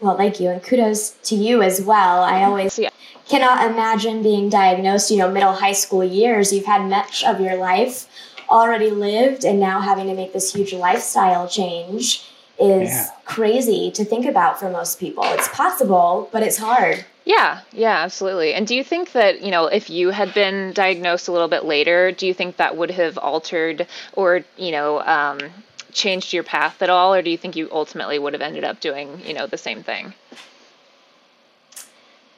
Well, 0.00 0.16
thank 0.16 0.40
you, 0.40 0.48
and 0.48 0.60
kudos 0.60 1.10
to 1.30 1.36
you 1.36 1.62
as 1.62 1.80
well. 1.80 2.24
I 2.24 2.42
always 2.42 2.76
yeah. 2.80 2.90
cannot 3.28 3.70
imagine 3.70 4.24
being 4.24 4.48
diagnosed. 4.48 5.08
You 5.12 5.18
know, 5.18 5.30
middle 5.30 5.52
high 5.52 5.72
school 5.72 6.02
years, 6.02 6.52
you've 6.52 6.66
had 6.66 6.82
much 6.90 7.22
of 7.22 7.40
your 7.40 7.54
life 7.54 8.08
already 8.50 8.90
lived, 8.90 9.44
and 9.44 9.60
now 9.60 9.80
having 9.80 10.08
to 10.08 10.14
make 10.14 10.32
this 10.32 10.52
huge 10.52 10.72
lifestyle 10.72 11.48
change 11.48 12.26
is 12.60 12.88
yeah. 12.90 13.08
crazy 13.24 13.90
to 13.92 14.04
think 14.04 14.26
about 14.26 14.58
for 14.58 14.70
most 14.70 15.00
people. 15.00 15.24
It's 15.24 15.48
possible, 15.48 16.28
but 16.32 16.42
it's 16.42 16.58
hard. 16.58 17.04
Yeah, 17.24 17.60
yeah, 17.72 17.98
absolutely. 17.98 18.52
And 18.52 18.66
do 18.66 18.74
you 18.74 18.82
think 18.82 19.12
that, 19.12 19.42
you 19.42 19.50
know, 19.50 19.66
if 19.66 19.88
you 19.88 20.10
had 20.10 20.34
been 20.34 20.72
diagnosed 20.72 21.28
a 21.28 21.32
little 21.32 21.48
bit 21.48 21.64
later, 21.64 22.10
do 22.10 22.26
you 22.26 22.34
think 22.34 22.56
that 22.56 22.76
would 22.76 22.90
have 22.90 23.16
altered 23.16 23.86
or, 24.14 24.44
you 24.56 24.72
know, 24.72 25.00
um, 25.02 25.38
changed 25.92 26.32
your 26.32 26.42
path 26.42 26.82
at 26.82 26.90
all? 26.90 27.14
Or 27.14 27.22
do 27.22 27.30
you 27.30 27.36
think 27.36 27.54
you 27.54 27.68
ultimately 27.70 28.18
would 28.18 28.32
have 28.32 28.42
ended 28.42 28.64
up 28.64 28.80
doing, 28.80 29.20
you 29.24 29.34
know, 29.34 29.46
the 29.46 29.58
same 29.58 29.82
thing? 29.82 30.14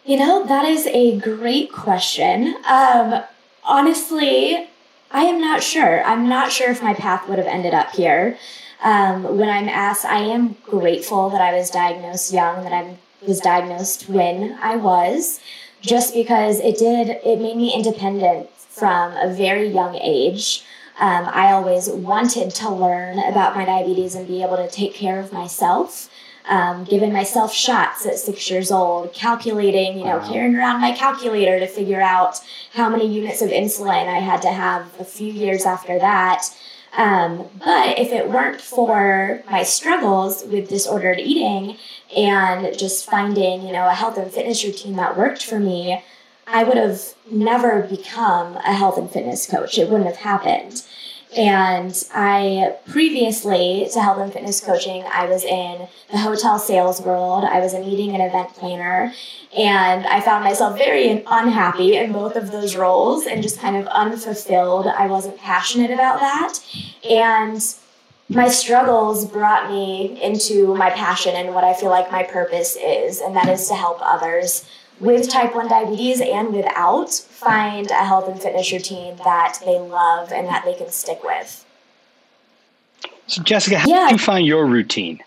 You 0.04 0.18
know, 0.18 0.44
that 0.46 0.66
is 0.66 0.86
a 0.88 1.18
great 1.18 1.72
question. 1.72 2.54
Um, 2.68 3.22
honestly, 3.64 4.68
I 5.10 5.22
am 5.22 5.40
not 5.40 5.62
sure. 5.62 6.04
I'm 6.04 6.28
not 6.28 6.52
sure 6.52 6.70
if 6.70 6.82
my 6.82 6.92
path 6.92 7.26
would 7.26 7.38
have 7.38 7.46
ended 7.46 7.72
up 7.72 7.92
here. 7.92 8.36
Um, 8.82 9.36
when 9.38 9.48
I'm 9.48 9.68
asked, 9.68 10.04
I 10.04 10.20
am 10.20 10.56
grateful 10.64 11.30
that 11.30 11.40
I 11.40 11.56
was 11.56 11.70
diagnosed 11.70 12.32
young, 12.32 12.64
that 12.64 12.72
I 12.72 12.96
was 13.26 13.40
diagnosed 13.40 14.08
when 14.08 14.58
I 14.60 14.76
was, 14.76 15.40
just 15.80 16.14
because 16.14 16.60
it 16.60 16.78
did, 16.78 17.08
it 17.24 17.40
made 17.40 17.56
me 17.56 17.74
independent 17.74 18.50
from 18.50 19.12
a 19.12 19.32
very 19.32 19.68
young 19.68 19.94
age. 19.96 20.64
Um, 20.98 21.28
I 21.32 21.52
always 21.52 21.88
wanted 21.88 22.50
to 22.52 22.70
learn 22.70 23.18
about 23.18 23.56
my 23.56 23.64
diabetes 23.64 24.14
and 24.14 24.26
be 24.26 24.42
able 24.42 24.56
to 24.56 24.68
take 24.68 24.94
care 24.94 25.18
of 25.18 25.32
myself. 25.32 26.10
Um, 26.46 26.84
giving 26.84 27.10
myself 27.10 27.54
shots 27.54 28.04
at 28.04 28.18
six 28.18 28.50
years 28.50 28.70
old, 28.70 29.14
calculating, 29.14 29.96
you 29.96 30.04
know, 30.04 30.18
wow. 30.18 30.30
carrying 30.30 30.54
around 30.54 30.82
my 30.82 30.92
calculator 30.92 31.58
to 31.58 31.66
figure 31.66 32.02
out 32.02 32.38
how 32.74 32.90
many 32.90 33.06
units 33.06 33.40
of 33.40 33.48
insulin 33.48 34.08
I 34.08 34.18
had 34.18 34.42
to 34.42 34.52
have 34.52 35.00
a 35.00 35.04
few 35.04 35.32
years 35.32 35.64
after 35.64 35.98
that. 35.98 36.44
Um, 36.96 37.48
but 37.58 37.98
if 37.98 38.12
it 38.12 38.30
weren't 38.30 38.60
for 38.60 39.42
my 39.50 39.64
struggles 39.64 40.44
with 40.44 40.68
disordered 40.68 41.18
eating 41.18 41.76
and 42.16 42.76
just 42.78 43.08
finding, 43.08 43.66
you 43.66 43.72
know, 43.72 43.88
a 43.88 43.94
health 43.94 44.16
and 44.16 44.30
fitness 44.30 44.64
routine 44.64 44.96
that 44.96 45.16
worked 45.16 45.44
for 45.44 45.58
me, 45.58 46.04
I 46.46 46.62
would 46.62 46.76
have 46.76 47.14
never 47.30 47.82
become 47.82 48.56
a 48.58 48.72
health 48.72 48.98
and 48.98 49.10
fitness 49.10 49.46
coach. 49.46 49.78
It 49.78 49.88
wouldn't 49.88 50.08
have 50.08 50.18
happened. 50.18 50.82
And 51.36 52.04
I 52.14 52.76
previously 52.86 53.88
to 53.92 54.00
health 54.00 54.18
and 54.18 54.32
fitness 54.32 54.60
coaching, 54.60 55.04
I 55.04 55.26
was 55.26 55.44
in 55.44 55.88
the 56.10 56.18
hotel 56.18 56.58
sales 56.58 57.00
world. 57.00 57.44
I 57.44 57.60
was 57.60 57.74
a 57.74 57.80
meeting 57.80 58.14
and 58.14 58.22
event 58.22 58.50
planner. 58.54 59.12
And 59.56 60.06
I 60.06 60.20
found 60.20 60.44
myself 60.44 60.78
very 60.78 61.24
unhappy 61.26 61.96
in 61.96 62.12
both 62.12 62.36
of 62.36 62.52
those 62.52 62.76
roles 62.76 63.26
and 63.26 63.42
just 63.42 63.58
kind 63.58 63.76
of 63.76 63.86
unfulfilled. 63.88 64.86
I 64.86 65.06
wasn't 65.06 65.38
passionate 65.38 65.90
about 65.90 66.20
that. 66.20 66.58
And 67.08 67.62
my 68.28 68.48
struggles 68.48 69.26
brought 69.26 69.70
me 69.70 70.20
into 70.22 70.74
my 70.74 70.90
passion 70.90 71.34
and 71.34 71.54
what 71.54 71.64
I 71.64 71.74
feel 71.74 71.90
like 71.90 72.10
my 72.10 72.22
purpose 72.22 72.76
is, 72.76 73.20
and 73.20 73.36
that 73.36 73.48
is 73.48 73.68
to 73.68 73.74
help 73.74 73.98
others 74.00 74.64
with 75.00 75.28
type 75.28 75.54
1 75.54 75.68
diabetes 75.68 76.20
and 76.20 76.54
without 76.54 77.12
find 77.12 77.90
a 77.90 78.04
health 78.04 78.28
and 78.28 78.40
fitness 78.40 78.72
routine 78.72 79.16
that 79.24 79.58
they 79.64 79.78
love 79.78 80.32
and 80.32 80.46
that 80.46 80.64
they 80.64 80.74
can 80.74 80.90
stick 80.90 81.22
with. 81.24 81.64
So, 83.26 83.42
Jessica, 83.42 83.78
how 83.78 83.88
yeah. 83.88 84.08
did 84.08 84.12
you 84.12 84.24
find 84.24 84.46
your 84.46 84.66
routine? 84.66 85.22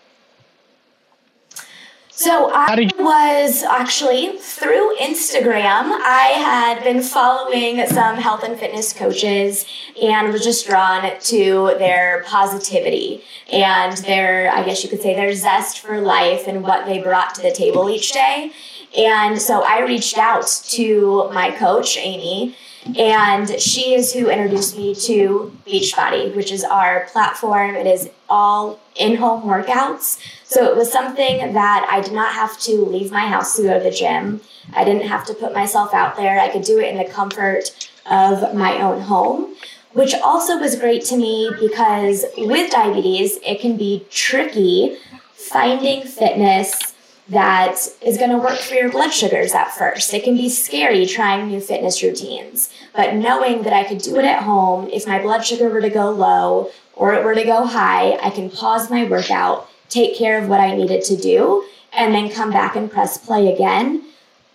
So 2.18 2.50
I 2.52 2.90
was 2.98 3.62
actually 3.62 4.38
through 4.38 4.96
Instagram. 4.96 5.92
I 6.02 6.32
had 6.34 6.82
been 6.82 7.00
following 7.00 7.86
some 7.86 8.16
health 8.16 8.42
and 8.42 8.58
fitness 8.58 8.92
coaches 8.92 9.64
and 10.02 10.32
was 10.32 10.42
just 10.42 10.66
drawn 10.66 11.08
to 11.16 11.76
their 11.78 12.24
positivity 12.26 13.22
and 13.52 13.96
their, 13.98 14.52
I 14.52 14.64
guess 14.64 14.82
you 14.82 14.90
could 14.90 15.00
say, 15.00 15.14
their 15.14 15.32
zest 15.32 15.78
for 15.78 16.00
life 16.00 16.48
and 16.48 16.64
what 16.64 16.86
they 16.86 16.98
brought 17.00 17.36
to 17.36 17.40
the 17.40 17.52
table 17.52 17.88
each 17.88 18.10
day. 18.10 18.50
And 18.96 19.40
so 19.40 19.62
I 19.62 19.80
reached 19.80 20.16
out 20.16 20.46
to 20.70 21.30
my 21.32 21.50
coach, 21.50 21.96
Amy, 21.98 22.56
and 22.96 23.60
she 23.60 23.94
is 23.94 24.12
who 24.12 24.30
introduced 24.30 24.76
me 24.76 24.94
to 24.94 25.52
Beachbody, 25.66 26.34
which 26.34 26.50
is 26.50 26.64
our 26.64 27.06
platform. 27.12 27.74
It 27.74 27.86
is 27.86 28.08
all 28.28 28.80
in 28.96 29.16
home 29.16 29.42
workouts. 29.42 30.18
So 30.44 30.64
it 30.64 30.76
was 30.76 30.90
something 30.90 31.52
that 31.52 31.86
I 31.90 32.00
did 32.00 32.12
not 32.12 32.32
have 32.32 32.58
to 32.60 32.84
leave 32.84 33.12
my 33.12 33.26
house 33.26 33.56
to 33.56 33.62
go 33.62 33.78
to 33.78 33.84
the 33.84 33.90
gym. 33.90 34.40
I 34.72 34.84
didn't 34.84 35.06
have 35.08 35.26
to 35.26 35.34
put 35.34 35.52
myself 35.52 35.92
out 35.92 36.16
there. 36.16 36.40
I 36.40 36.48
could 36.48 36.62
do 36.62 36.78
it 36.78 36.88
in 36.88 36.96
the 36.96 37.04
comfort 37.04 37.90
of 38.10 38.54
my 38.54 38.80
own 38.80 39.02
home, 39.02 39.54
which 39.92 40.14
also 40.14 40.58
was 40.58 40.76
great 40.76 41.04
to 41.06 41.16
me 41.16 41.50
because 41.60 42.24
with 42.38 42.70
diabetes, 42.70 43.38
it 43.44 43.60
can 43.60 43.76
be 43.76 44.06
tricky 44.10 44.96
finding 45.34 46.02
fitness 46.02 46.87
that 47.28 47.76
is 48.00 48.16
going 48.16 48.30
to 48.30 48.38
work 48.38 48.58
for 48.58 48.74
your 48.74 48.90
blood 48.90 49.12
sugars 49.12 49.52
at 49.52 49.70
first. 49.72 50.14
It 50.14 50.24
can 50.24 50.36
be 50.36 50.48
scary 50.48 51.04
trying 51.04 51.48
new 51.48 51.60
fitness 51.60 52.02
routines, 52.02 52.70
but 52.94 53.14
knowing 53.14 53.62
that 53.62 53.72
I 53.72 53.84
could 53.84 53.98
do 53.98 54.16
it 54.16 54.24
at 54.24 54.42
home, 54.42 54.88
if 54.90 55.06
my 55.06 55.20
blood 55.20 55.44
sugar 55.44 55.68
were 55.68 55.82
to 55.82 55.90
go 55.90 56.10
low 56.10 56.70
or 56.94 57.14
it 57.14 57.24
were 57.24 57.34
to 57.34 57.44
go 57.44 57.66
high, 57.66 58.16
I 58.22 58.30
can 58.30 58.50
pause 58.50 58.90
my 58.90 59.04
workout, 59.04 59.68
take 59.90 60.16
care 60.16 60.42
of 60.42 60.48
what 60.48 60.60
I 60.60 60.74
needed 60.74 61.04
to 61.04 61.16
do, 61.16 61.64
and 61.92 62.14
then 62.14 62.30
come 62.30 62.50
back 62.50 62.76
and 62.76 62.90
press 62.90 63.18
play 63.18 63.52
again. 63.52 64.04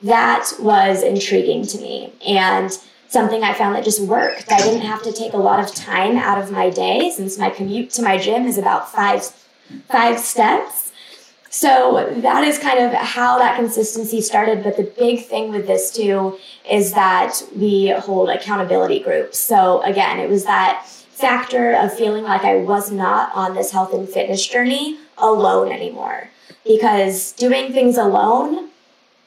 That 0.02 0.52
was 0.60 1.04
intriguing 1.04 1.66
to 1.68 1.78
me 1.78 2.12
and 2.26 2.78
something 3.08 3.44
I 3.44 3.54
found 3.54 3.76
that 3.76 3.84
just 3.84 4.02
worked. 4.02 4.52
I 4.52 4.58
didn't 4.58 4.82
have 4.82 5.04
to 5.04 5.14
take 5.14 5.34
a 5.34 5.38
lot 5.38 5.60
of 5.60 5.74
time 5.76 6.18
out 6.18 6.42
of 6.42 6.52
my 6.52 6.72
day 6.72 7.12
since 7.16 7.38
my 7.38 7.52
commute 7.52 7.92
to 7.92 8.02
my 8.02 8.18
gym 8.18 8.46
is 8.46 8.58
about 8.58 8.92
five 8.92 9.32
five 9.90 10.20
steps 10.20 10.83
so 11.54 12.12
that 12.18 12.44
is 12.44 12.58
kind 12.58 12.80
of 12.80 12.94
how 12.94 13.38
that 13.38 13.56
consistency 13.58 14.22
started. 14.22 14.64
But 14.64 14.76
the 14.76 14.92
big 14.98 15.28
thing 15.28 15.52
with 15.52 15.68
this 15.68 15.92
too 15.92 16.40
is 16.68 16.94
that 16.94 17.44
we 17.56 17.90
hold 17.90 18.30
accountability 18.30 19.00
groups. 19.00 19.38
So 19.38 19.84
again, 19.84 20.20
it 20.20 20.32
was 20.32 20.46
that 20.46 20.84
factor 20.88 21.74
of 21.74 21.94
feeling 21.94 22.24
like 22.24 22.44
I 22.44 22.56
was 22.56 22.92
not 22.92 23.32
on 23.36 23.54
this 23.54 23.70
health 23.70 23.94
and 23.94 24.10
fitness 24.10 24.48
journey 24.48 24.98
alone 25.20 25.72
anymore. 25.72 26.32
Because 26.66 27.34
doing 27.34 27.72
things 27.72 28.00
alone 28.00 28.70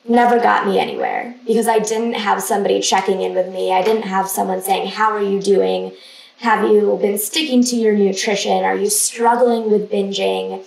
never 0.09 0.40
got 0.40 0.66
me 0.66 0.80
anywhere 0.80 1.33
because 1.47 1.68
I 1.68 1.78
didn't 1.78 2.14
have 2.14 2.42
somebody 2.42 2.80
checking 2.80 3.23
in 3.23 3.37
with 3.37 3.52
me. 3.52 3.73
I 3.73 3.85
didn't 3.85 4.02
have 4.02 4.28
someone 4.28 4.62
saying, 4.62 4.88
How 4.88 5.12
are 5.12 5.23
you 5.23 5.40
doing? 5.40 5.92
Have 6.38 6.68
you 6.73 6.99
been 7.00 7.18
sticking 7.18 7.62
to 7.66 7.76
your 7.76 7.95
nutrition? 7.95 8.64
Are 8.64 8.75
you 8.75 8.90
struggling 8.90 9.71
with 9.71 9.92
binging? 9.92 10.66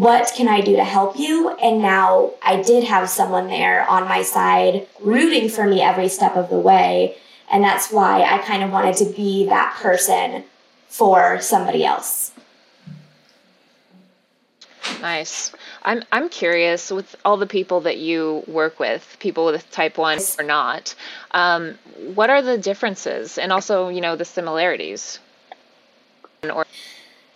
What 0.00 0.32
can 0.34 0.48
I 0.48 0.60
do 0.60 0.76
to 0.76 0.84
help 0.84 1.18
you? 1.18 1.50
And 1.62 1.80
now 1.80 2.32
I 2.42 2.62
did 2.62 2.84
have 2.84 3.08
someone 3.08 3.48
there 3.48 3.88
on 3.88 4.04
my 4.04 4.22
side 4.22 4.86
rooting 5.00 5.48
for 5.48 5.66
me 5.66 5.80
every 5.80 6.08
step 6.08 6.36
of 6.36 6.50
the 6.50 6.58
way. 6.58 7.16
And 7.50 7.62
that's 7.62 7.92
why 7.92 8.22
I 8.22 8.38
kind 8.38 8.62
of 8.62 8.70
wanted 8.70 8.96
to 8.96 9.04
be 9.06 9.46
that 9.46 9.76
person 9.80 10.44
for 10.88 11.40
somebody 11.40 11.84
else. 11.84 12.32
Nice. 15.00 15.52
I'm 15.82 16.02
I'm 16.10 16.28
curious 16.28 16.90
with 16.90 17.16
all 17.24 17.36
the 17.36 17.46
people 17.46 17.82
that 17.82 17.98
you 17.98 18.42
work 18.46 18.78
with, 18.78 19.16
people 19.20 19.46
with 19.46 19.70
type 19.70 19.98
one 19.98 20.18
or 20.38 20.44
not. 20.44 20.94
Um, 21.32 21.78
what 22.14 22.30
are 22.30 22.42
the 22.42 22.56
differences, 22.56 23.38
and 23.38 23.52
also 23.52 23.88
you 23.88 24.00
know 24.00 24.16
the 24.16 24.24
similarities? 24.24 25.18
Or 26.42 26.66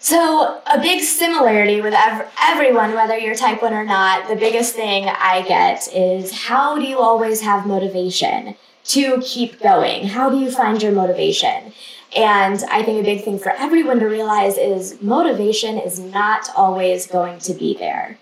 so 0.02 0.60
a 0.66 0.80
big 0.80 1.02
similarity 1.02 1.82
with 1.82 1.92
ev- 1.94 2.26
everyone, 2.42 2.94
whether 2.94 3.18
you're 3.18 3.34
type 3.34 3.60
one 3.60 3.74
or 3.74 3.84
not, 3.84 4.28
the 4.28 4.34
biggest 4.34 4.74
thing 4.74 5.06
I 5.06 5.44
get 5.46 5.88
is 5.94 6.32
how 6.32 6.78
do 6.78 6.84
you 6.84 6.98
always 6.98 7.42
have 7.42 7.66
motivation 7.66 8.56
to 8.84 9.20
keep 9.20 9.60
going? 9.60 10.06
How 10.06 10.30
do 10.30 10.38
you 10.38 10.50
find 10.50 10.82
your 10.82 10.92
motivation? 10.92 11.74
And 12.16 12.64
I 12.70 12.82
think 12.82 13.00
a 13.00 13.04
big 13.04 13.24
thing 13.24 13.38
for 13.38 13.50
everyone 13.50 14.00
to 14.00 14.06
realize 14.06 14.56
is 14.56 15.00
motivation 15.02 15.78
is 15.78 15.98
not 15.98 16.48
always 16.56 17.06
going 17.06 17.38
to 17.40 17.52
be 17.52 17.76
there. 17.76 18.18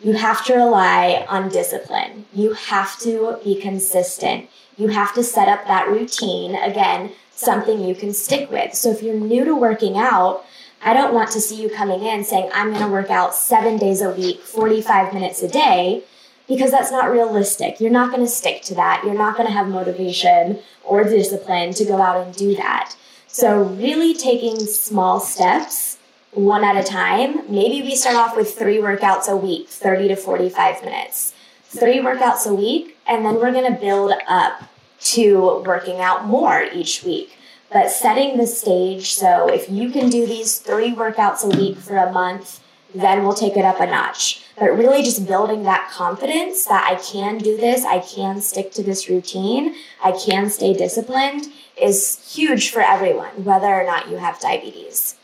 You 0.00 0.12
have 0.12 0.44
to 0.44 0.54
rely 0.54 1.24
on 1.30 1.48
discipline. 1.48 2.26
You 2.34 2.52
have 2.52 2.98
to 3.00 3.38
be 3.42 3.58
consistent. 3.58 4.50
You 4.76 4.88
have 4.88 5.14
to 5.14 5.24
set 5.24 5.48
up 5.48 5.66
that 5.66 5.88
routine, 5.88 6.54
again, 6.54 7.12
something 7.32 7.80
you 7.80 7.94
can 7.94 8.12
stick 8.12 8.50
with. 8.50 8.74
So 8.74 8.90
if 8.90 9.02
you're 9.02 9.14
new 9.14 9.46
to 9.46 9.56
working 9.56 9.96
out, 9.96 10.44
I 10.82 10.92
don't 10.92 11.14
want 11.14 11.30
to 11.32 11.40
see 11.40 11.60
you 11.60 11.68
coming 11.68 12.02
in 12.04 12.24
saying, 12.24 12.50
I'm 12.54 12.70
going 12.70 12.82
to 12.82 12.88
work 12.88 13.10
out 13.10 13.34
seven 13.34 13.76
days 13.76 14.00
a 14.00 14.10
week, 14.10 14.40
45 14.40 15.14
minutes 15.14 15.42
a 15.42 15.48
day, 15.48 16.04
because 16.48 16.70
that's 16.70 16.92
not 16.92 17.10
realistic. 17.10 17.80
You're 17.80 17.90
not 17.90 18.10
going 18.10 18.22
to 18.22 18.30
stick 18.30 18.62
to 18.64 18.74
that. 18.76 19.02
You're 19.04 19.14
not 19.14 19.36
going 19.36 19.48
to 19.48 19.52
have 19.52 19.68
motivation 19.68 20.60
or 20.84 21.04
discipline 21.04 21.72
to 21.74 21.84
go 21.84 22.00
out 22.00 22.24
and 22.24 22.34
do 22.34 22.54
that. 22.56 22.94
So, 23.26 23.64
really 23.64 24.14
taking 24.14 24.60
small 24.60 25.20
steps 25.20 25.98
one 26.36 26.64
at 26.64 26.76
a 26.76 26.82
time. 26.82 27.50
Maybe 27.52 27.82
we 27.82 27.96
start 27.96 28.16
off 28.16 28.36
with 28.36 28.54
three 28.54 28.76
workouts 28.76 29.28
a 29.28 29.36
week, 29.36 29.68
30 29.68 30.08
to 30.08 30.16
45 30.16 30.84
minutes. 30.84 31.34
Three 31.64 31.98
workouts 31.98 32.46
a 32.46 32.54
week, 32.54 32.96
and 33.06 33.24
then 33.24 33.34
we're 33.36 33.52
going 33.52 33.72
to 33.72 33.78
build 33.78 34.12
up 34.28 34.62
to 35.00 35.62
working 35.66 36.00
out 36.00 36.26
more 36.26 36.62
each 36.72 37.02
week. 37.04 37.35
But 37.76 37.90
setting 37.90 38.38
the 38.38 38.46
stage 38.46 39.12
so 39.12 39.52
if 39.52 39.68
you 39.68 39.90
can 39.90 40.08
do 40.08 40.24
these 40.26 40.60
three 40.60 40.92
workouts 40.92 41.44
a 41.44 41.54
week 41.54 41.76
for 41.76 41.98
a 41.98 42.10
month, 42.10 42.60
then 42.94 43.22
we'll 43.22 43.34
take 43.34 43.54
it 43.54 43.66
up 43.66 43.80
a 43.80 43.86
notch. 43.86 44.42
But 44.58 44.78
really 44.78 45.02
just 45.02 45.26
building 45.26 45.64
that 45.64 45.90
confidence 45.90 46.64
that 46.64 46.90
I 46.90 46.94
can 46.94 47.36
do 47.36 47.54
this, 47.58 47.84
I 47.84 47.98
can 47.98 48.40
stick 48.40 48.72
to 48.72 48.82
this 48.82 49.10
routine, 49.10 49.74
I 50.02 50.12
can 50.12 50.48
stay 50.48 50.72
disciplined 50.72 51.48
is 51.78 52.34
huge 52.34 52.70
for 52.70 52.80
everyone, 52.80 53.44
whether 53.44 53.66
or 53.66 53.84
not 53.84 54.08
you 54.08 54.16
have 54.16 54.40
diabetes. 54.40 55.16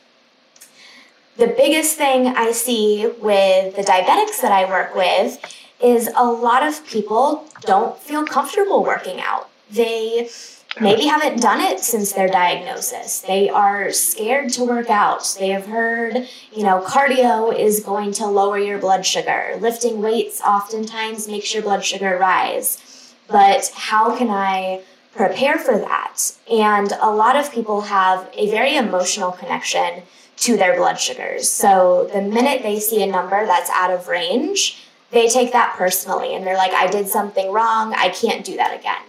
The 1.38 1.46
biggest 1.46 1.96
thing 1.96 2.26
I 2.36 2.52
see 2.52 3.06
with 3.06 3.76
the 3.76 3.82
diabetics 3.82 4.42
that 4.42 4.52
I 4.52 4.68
work 4.68 4.94
with 4.94 5.38
is 5.82 6.10
a 6.14 6.26
lot 6.26 6.62
of 6.62 6.86
people 6.86 7.46
don't 7.62 7.96
feel 7.98 8.26
comfortable 8.26 8.84
working 8.84 9.22
out. 9.22 9.48
They 9.70 10.28
maybe 10.80 11.06
haven't 11.06 11.40
done 11.40 11.60
it 11.60 11.80
since 11.80 12.12
their 12.12 12.28
diagnosis. 12.28 13.20
They 13.20 13.48
are 13.48 13.92
scared 13.92 14.50
to 14.54 14.64
work 14.64 14.90
out. 14.90 15.36
They 15.38 15.48
have 15.50 15.66
heard, 15.66 16.28
you 16.52 16.64
know, 16.64 16.82
cardio 16.86 17.56
is 17.56 17.80
going 17.80 18.12
to 18.12 18.26
lower 18.26 18.58
your 18.58 18.78
blood 18.78 19.04
sugar. 19.04 19.56
Lifting 19.60 20.00
weights 20.00 20.40
oftentimes 20.40 21.28
makes 21.28 21.52
your 21.52 21.62
blood 21.62 21.84
sugar 21.84 22.16
rise. 22.18 23.14
But 23.28 23.70
how 23.74 24.16
can 24.16 24.28
I 24.30 24.82
prepare 25.14 25.58
for 25.58 25.78
that. 25.78 26.32
And 26.50 26.92
a 27.00 27.10
lot 27.10 27.36
of 27.36 27.52
people 27.52 27.82
have 27.82 28.28
a 28.34 28.50
very 28.50 28.76
emotional 28.76 29.32
connection 29.32 30.02
to 30.38 30.56
their 30.56 30.74
blood 30.76 30.98
sugars. 30.98 31.48
So 31.50 32.08
the 32.12 32.22
minute 32.22 32.62
they 32.62 32.80
see 32.80 33.02
a 33.02 33.06
number 33.06 33.46
that's 33.46 33.70
out 33.70 33.90
of 33.90 34.08
range, 34.08 34.82
they 35.10 35.28
take 35.28 35.52
that 35.52 35.74
personally 35.76 36.34
and 36.34 36.46
they're 36.46 36.56
like, 36.56 36.72
I 36.72 36.86
did 36.86 37.08
something 37.08 37.52
wrong. 37.52 37.92
I 37.94 38.08
can't 38.08 38.44
do 38.44 38.56
that 38.56 38.78
again. 38.78 39.02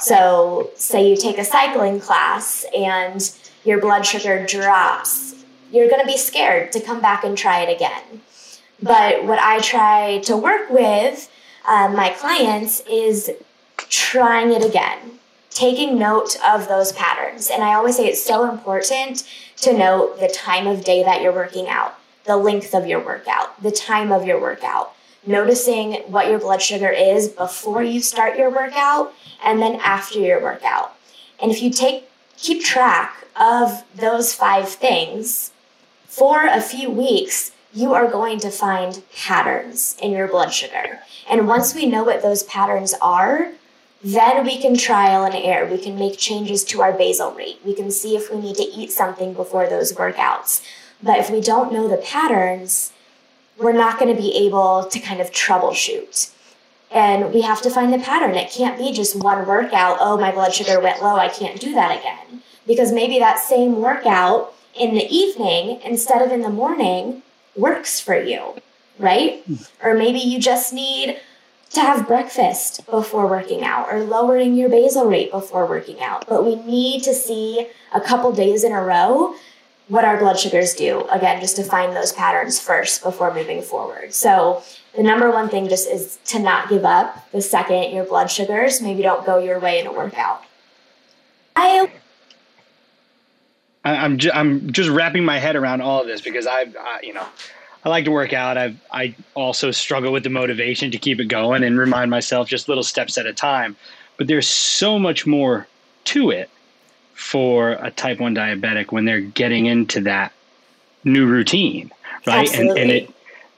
So, 0.00 0.70
say 0.76 1.08
you 1.08 1.16
take 1.16 1.38
a 1.38 1.44
cycling 1.44 2.00
class 2.00 2.66
and 2.76 3.30
your 3.64 3.80
blood 3.80 4.04
sugar 4.04 4.44
drops, 4.46 5.44
you're 5.72 5.88
going 5.88 6.00
to 6.00 6.06
be 6.06 6.16
scared 6.16 6.72
to 6.72 6.80
come 6.80 7.00
back 7.00 7.24
and 7.24 7.36
try 7.36 7.60
it 7.60 7.74
again. 7.74 8.22
But 8.82 9.24
what 9.24 9.38
I 9.38 9.60
try 9.60 10.18
to 10.24 10.36
work 10.36 10.70
with 10.70 11.30
um, 11.68 11.94
my 11.94 12.10
clients 12.10 12.80
is 12.88 13.30
trying 13.76 14.52
it 14.52 14.64
again 14.64 15.20
taking 15.50 15.98
note 15.98 16.36
of 16.46 16.68
those 16.68 16.92
patterns. 16.92 17.50
And 17.50 17.62
I 17.62 17.74
always 17.74 17.96
say 17.96 18.06
it's 18.06 18.24
so 18.24 18.50
important 18.50 19.28
to 19.58 19.76
note 19.76 20.20
the 20.20 20.28
time 20.28 20.66
of 20.66 20.84
day 20.84 21.02
that 21.02 21.20
you're 21.20 21.34
working 21.34 21.68
out, 21.68 21.98
the 22.24 22.36
length 22.36 22.74
of 22.74 22.86
your 22.86 23.04
workout, 23.04 23.60
the 23.62 23.70
time 23.70 24.12
of 24.12 24.24
your 24.24 24.40
workout, 24.40 24.94
noticing 25.26 25.94
what 26.10 26.28
your 26.28 26.38
blood 26.38 26.62
sugar 26.62 26.90
is 26.90 27.28
before 27.28 27.82
you 27.82 28.00
start 28.00 28.38
your 28.38 28.50
workout 28.50 29.12
and 29.44 29.60
then 29.60 29.76
after 29.76 30.18
your 30.18 30.42
workout. 30.42 30.94
And 31.42 31.50
if 31.50 31.62
you 31.62 31.70
take 31.70 32.04
keep 32.36 32.64
track 32.64 33.26
of 33.38 33.84
those 33.94 34.34
five 34.34 34.68
things 34.68 35.52
for 36.06 36.44
a 36.44 36.60
few 36.60 36.90
weeks, 36.90 37.52
you 37.72 37.94
are 37.94 38.10
going 38.10 38.38
to 38.40 38.50
find 38.50 39.02
patterns 39.14 39.96
in 40.02 40.10
your 40.10 40.26
blood 40.26 40.52
sugar. 40.52 41.00
And 41.28 41.46
once 41.46 41.74
we 41.74 41.86
know 41.86 42.02
what 42.02 42.22
those 42.22 42.42
patterns 42.44 42.94
are, 43.00 43.52
then 44.02 44.44
we 44.44 44.58
can 44.58 44.76
trial 44.76 45.24
and 45.24 45.34
error. 45.34 45.70
We 45.70 45.78
can 45.78 45.98
make 45.98 46.18
changes 46.18 46.64
to 46.64 46.80
our 46.82 46.92
basal 46.92 47.32
rate. 47.32 47.60
We 47.64 47.74
can 47.74 47.90
see 47.90 48.16
if 48.16 48.32
we 48.32 48.40
need 48.40 48.56
to 48.56 48.62
eat 48.62 48.90
something 48.90 49.34
before 49.34 49.68
those 49.68 49.92
workouts. 49.92 50.64
But 51.02 51.18
if 51.18 51.30
we 51.30 51.40
don't 51.40 51.72
know 51.72 51.86
the 51.86 51.98
patterns, 51.98 52.92
we're 53.60 53.72
not 53.72 53.98
going 53.98 54.14
to 54.14 54.20
be 54.20 54.34
able 54.46 54.84
to 54.84 54.98
kind 54.98 55.20
of 55.20 55.30
troubleshoot. 55.30 56.32
And 56.90 57.32
we 57.32 57.42
have 57.42 57.62
to 57.62 57.70
find 57.70 57.92
the 57.92 57.98
pattern. 57.98 58.34
It 58.34 58.50
can't 58.50 58.78
be 58.78 58.92
just 58.92 59.14
one 59.14 59.46
workout. 59.46 59.98
Oh, 60.00 60.18
my 60.18 60.32
blood 60.32 60.52
sugar 60.52 60.80
went 60.80 61.02
low. 61.02 61.16
I 61.16 61.28
can't 61.28 61.60
do 61.60 61.72
that 61.74 61.98
again. 61.98 62.42
Because 62.66 62.90
maybe 62.90 63.18
that 63.18 63.38
same 63.38 63.80
workout 63.80 64.52
in 64.74 64.94
the 64.94 65.06
evening 65.08 65.80
instead 65.84 66.22
of 66.22 66.32
in 66.32 66.42
the 66.42 66.50
morning 66.50 67.22
works 67.56 68.00
for 68.00 68.20
you, 68.20 68.54
right? 68.98 69.42
Hmm. 69.44 69.54
Or 69.82 69.94
maybe 69.94 70.18
you 70.18 70.40
just 70.40 70.72
need 70.72 71.20
to 71.70 71.80
have 71.80 72.08
breakfast 72.08 72.84
before 72.86 73.28
working 73.28 73.62
out 73.62 73.86
or 73.92 74.02
lowering 74.02 74.54
your 74.54 74.68
basal 74.68 75.06
rate 75.06 75.30
before 75.30 75.66
working 75.66 76.00
out. 76.00 76.26
But 76.28 76.44
we 76.44 76.56
need 76.56 77.04
to 77.04 77.14
see 77.14 77.68
a 77.92 78.00
couple 78.00 78.32
days 78.32 78.64
in 78.64 78.72
a 78.72 78.82
row 78.82 79.36
what 79.90 80.04
our 80.04 80.16
blood 80.16 80.38
sugars 80.38 80.72
do, 80.72 81.06
again, 81.10 81.40
just 81.40 81.56
to 81.56 81.64
find 81.64 81.96
those 81.96 82.12
patterns 82.12 82.60
first 82.60 83.02
before 83.02 83.34
moving 83.34 83.60
forward. 83.60 84.14
So, 84.14 84.62
the 84.96 85.02
number 85.02 85.30
one 85.30 85.48
thing 85.48 85.68
just 85.68 85.88
is 85.88 86.18
to 86.26 86.38
not 86.38 86.68
give 86.68 86.84
up 86.84 87.30
the 87.32 87.42
second 87.42 87.94
your 87.94 88.04
blood 88.04 88.28
sugars 88.28 88.80
maybe 88.80 89.02
don't 89.02 89.24
go 89.24 89.38
your 89.38 89.60
way 89.60 89.78
in 89.78 89.86
a 89.86 89.92
workout. 89.92 90.42
I 91.54 91.90
I'm 93.84 94.18
just, 94.18 94.34
I'm 94.34 94.72
just 94.72 94.90
wrapping 94.90 95.24
my 95.24 95.38
head 95.38 95.56
around 95.56 95.80
all 95.80 96.02
of 96.02 96.06
this 96.06 96.20
because 96.20 96.46
I've, 96.46 96.76
I, 96.76 97.00
you 97.02 97.14
know, 97.14 97.26
I 97.84 97.88
like 97.88 98.04
to 98.04 98.10
work 98.10 98.32
out. 98.32 98.58
I 98.58 98.74
I 98.90 99.14
also 99.34 99.70
struggle 99.70 100.12
with 100.12 100.22
the 100.22 100.30
motivation 100.30 100.90
to 100.90 100.98
keep 100.98 101.18
it 101.18 101.26
going 101.26 101.64
and 101.64 101.78
remind 101.78 102.10
myself 102.10 102.48
just 102.48 102.68
little 102.68 102.84
steps 102.84 103.16
at 103.18 103.26
a 103.26 103.32
time. 103.32 103.76
But 104.18 104.26
there's 104.26 104.48
so 104.48 104.98
much 104.98 105.26
more 105.26 105.66
to 106.04 106.30
it 106.30 106.50
for 107.20 107.72
a 107.72 107.90
type 107.90 108.18
1 108.18 108.34
diabetic 108.34 108.92
when 108.92 109.04
they're 109.04 109.20
getting 109.20 109.66
into 109.66 110.00
that 110.00 110.32
new 111.04 111.26
routine, 111.26 111.90
right? 112.26 112.48
Absolutely. 112.48 112.70
And 112.70 112.78
and 112.78 112.90
it 112.90 113.14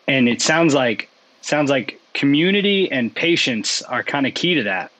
and 0.09 0.29
it 0.29 0.43
sounds 0.43 0.75
like 0.75 1.09
sounds 1.43 1.71
like 1.71 2.01
community 2.13 2.91
and 2.91 3.15
patience 3.15 3.81
are 3.83 4.03
kind 4.03 4.27
of 4.27 4.35
key 4.35 4.55
to 4.55 4.65
that. 4.65 4.91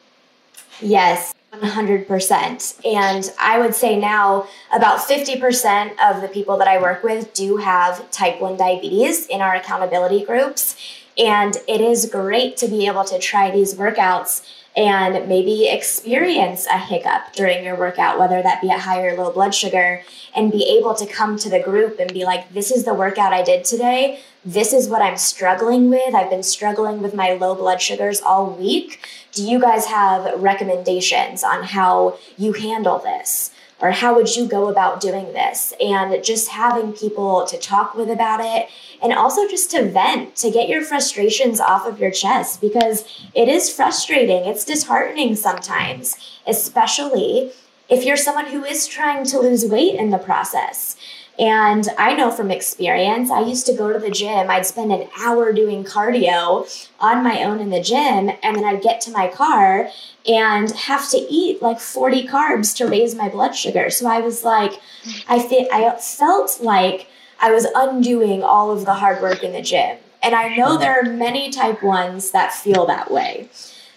Yes. 0.81 1.35
100%. 1.53 2.87
And 2.87 3.31
I 3.39 3.59
would 3.59 3.75
say 3.75 3.99
now 3.99 4.47
about 4.73 5.01
50% 5.01 5.93
of 6.03 6.23
the 6.23 6.29
people 6.29 6.57
that 6.57 6.67
I 6.67 6.81
work 6.81 7.03
with 7.03 7.35
do 7.35 7.59
have 7.59 8.11
type 8.11 8.41
1 8.41 8.57
diabetes 8.57 9.27
in 9.27 9.43
our 9.43 9.55
accountability 9.55 10.25
groups. 10.25 10.77
And 11.19 11.59
it 11.69 11.83
is 11.83 12.07
great 12.07 12.57
to 12.59 12.69
be 12.69 12.87
able 12.87 13.05
to 13.05 13.19
try 13.19 13.51
these 13.51 13.75
workouts 13.75 14.49
and 14.75 15.29
maybe 15.29 15.69
experience 15.69 16.67
a 16.67 16.79
hiccup 16.79 17.33
during 17.35 17.63
your 17.63 17.77
workout, 17.77 18.19
whether 18.19 18.43
that 18.43 18.63
be 18.63 18.69
a 18.69 18.79
high 18.79 19.03
or 19.03 19.15
low 19.17 19.31
blood 19.31 19.55
sugar, 19.55 20.03
and 20.35 20.51
be 20.51 20.65
able 20.79 20.95
to 20.95 21.07
come 21.07 21.39
to 21.39 21.51
the 21.51 21.61
group 21.61 21.99
and 21.99 22.13
be 22.13 22.25
like, 22.25 22.53
this 22.55 22.71
is 22.71 22.85
the 22.85 22.95
workout 22.95 23.33
I 23.33 23.43
did 23.43 23.65
today. 23.65 24.21
This 24.45 24.73
is 24.73 24.89
what 24.89 25.03
I'm 25.03 25.19
struggling 25.19 25.91
with. 25.91 26.15
I've 26.15 26.31
been 26.31 26.43
struggling 26.43 27.03
with 27.03 27.15
my 27.15 27.35
low 27.35 27.55
blood 27.55 27.83
sugars 27.83 28.21
all 28.21 28.51
week. 28.51 29.07
Do 29.33 29.45
you 29.45 29.61
guys 29.61 29.87
have 29.87 30.41
recommendations 30.41 31.45
on 31.45 31.65
how 31.65 32.19
you 32.39 32.53
handle 32.53 32.99
this? 32.99 33.51
Or 33.83 33.91
how 33.91 34.15
would 34.15 34.35
you 34.37 34.47
go 34.47 34.69
about 34.69 35.01
doing 35.01 35.33
this? 35.33 35.75
And 35.81 36.25
just 36.25 36.49
having 36.49 36.93
people 36.93 37.45
to 37.47 37.59
talk 37.59 37.95
with 37.95 38.09
about 38.09 38.41
it 38.41 38.69
and 39.03 39.13
also 39.13 39.49
just 39.49 39.73
to 39.73 39.91
vent, 39.91 40.37
to 40.37 40.51
get 40.51 40.69
your 40.69 40.83
frustrations 40.83 41.61
off 41.61 41.85
of 41.87 41.99
your 41.99 42.13
chest 42.13 42.61
because 42.61 43.05
it 43.35 43.49
is 43.49 43.75
frustrating. 43.75 44.45
It's 44.45 44.65
disheartening 44.65 45.35
sometimes, 45.35 46.17
especially 46.47 47.51
if 47.89 48.05
you're 48.05 48.17
someone 48.17 48.47
who 48.47 48.65
is 48.65 48.87
trying 48.87 49.27
to 49.27 49.41
lose 49.41 49.67
weight 49.67 49.97
in 49.97 50.11
the 50.11 50.19
process. 50.19 50.97
And 51.43 51.89
I 51.99 52.15
know 52.15 52.31
from 52.31 52.53
experience, 52.53 53.29
I 53.29 53.41
used 53.41 53.67
to 53.67 53.75
go 53.75 53.93
to 53.93 53.99
the 53.99 54.13
gym, 54.13 54.49
I'd 54.49 54.65
spend 54.65 54.93
an 54.93 55.09
hour 55.19 55.53
doing 55.53 55.83
cardio 55.83 56.89
on 57.01 57.25
my 57.25 57.43
own 57.43 57.59
in 57.59 57.71
the 57.71 57.83
gym, 57.83 58.31
and 58.45 58.55
then 58.55 58.65
I'd 58.65 58.81
get 58.81 59.01
to 59.03 59.11
my 59.11 59.27
car 59.27 59.91
and 60.25 60.71
have 60.71 61.11
to 61.11 61.17
eat 61.19 61.61
like 61.61 61.81
40 61.81 62.29
carbs 62.29 62.77
to 62.77 62.87
raise 62.87 63.17
my 63.17 63.29
blood 63.29 63.57
sugar. 63.57 63.91
So 63.91 64.07
I 64.07 64.21
was 64.21 64.45
like, 64.45 64.81
I, 65.27 65.41
th- 65.41 65.69
I 65.73 65.97
felt 65.97 66.61
like 66.63 67.09
I 67.41 67.51
was 67.51 67.67
undoing 67.75 68.45
all 68.45 68.71
of 68.71 68.85
the 68.85 68.95
hard 68.95 69.21
work 69.21 69.43
in 69.43 69.53
the 69.53 69.63
gym. 69.63 69.99
And 70.23 70.37
I 70.37 70.55
know 70.55 70.79
there 70.79 70.97
are 71.01 71.13
many 71.13 71.51
type 71.51 71.83
ones 71.83 72.31
that 72.31 72.53
feel 72.53 72.87
that 72.87 73.11
way. 73.11 73.49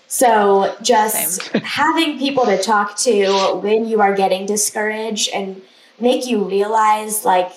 So 0.07 0.75
just 0.81 1.47
having 1.53 2.17
people 2.17 2.45
to 2.45 2.57
talk 2.57 2.97
to 3.01 3.59
when 3.61 3.87
you 3.87 4.01
are 4.01 4.15
getting 4.15 4.47
discouraged 4.47 5.29
and 5.31 5.61
make 5.99 6.25
you 6.27 6.43
realize 6.43 7.25
like 7.25 7.51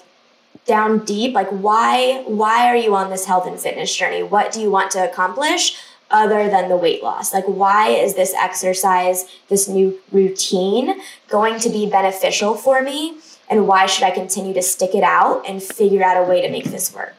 down 0.66 1.05
deep 1.05 1.35
like 1.35 1.48
why 1.48 2.22
why 2.27 2.66
are 2.66 2.77
you 2.77 2.94
on 2.94 3.11
this 3.11 3.24
health 3.24 3.46
and 3.46 3.59
fitness 3.59 3.94
journey? 3.94 4.22
What 4.22 4.53
do 4.53 4.61
you 4.61 4.70
want 4.70 4.90
to 4.92 5.11
accomplish 5.11 5.77
other 6.11 6.48
than 6.48 6.68
the 6.68 6.77
weight 6.77 7.03
loss? 7.03 7.35
Like 7.35 7.44
why 7.44 7.88
is 7.88 8.14
this 8.14 8.35
exercise 8.35 9.27
this 9.48 9.68
new 9.68 9.98
routine 10.12 11.01
going 11.29 11.59
to 11.61 11.70
be 11.70 11.88
beneficial 11.88 12.55
for 12.55 12.83
me? 12.83 13.16
And 13.51 13.66
why 13.66 13.87
should 13.87 14.05
i 14.05 14.11
continue 14.11 14.53
to 14.55 14.62
stick 14.62 14.94
it 14.94 15.03
out 15.03 15.48
and 15.48 15.62
figure 15.62 16.05
out 16.05 16.22
a 16.22 16.29
way 16.29 16.42
to 16.42 16.51
make 16.51 16.64
this 16.64 16.94
work? 16.94 17.14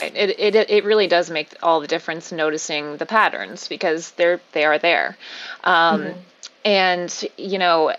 It, 0.00 0.38
it, 0.38 0.54
it 0.70 0.84
really 0.84 1.08
does 1.08 1.28
make 1.28 1.54
all 1.62 1.80
the 1.80 1.86
difference 1.86 2.30
noticing 2.30 2.96
the 2.98 3.06
patterns 3.06 3.68
because 3.68 4.12
they're 4.12 4.40
they 4.52 4.64
are 4.64 4.78
there. 4.78 5.16
Um, 5.64 6.02
mm-hmm. 6.02 6.18
and 6.64 7.24
you 7.36 7.58
know 7.58 7.92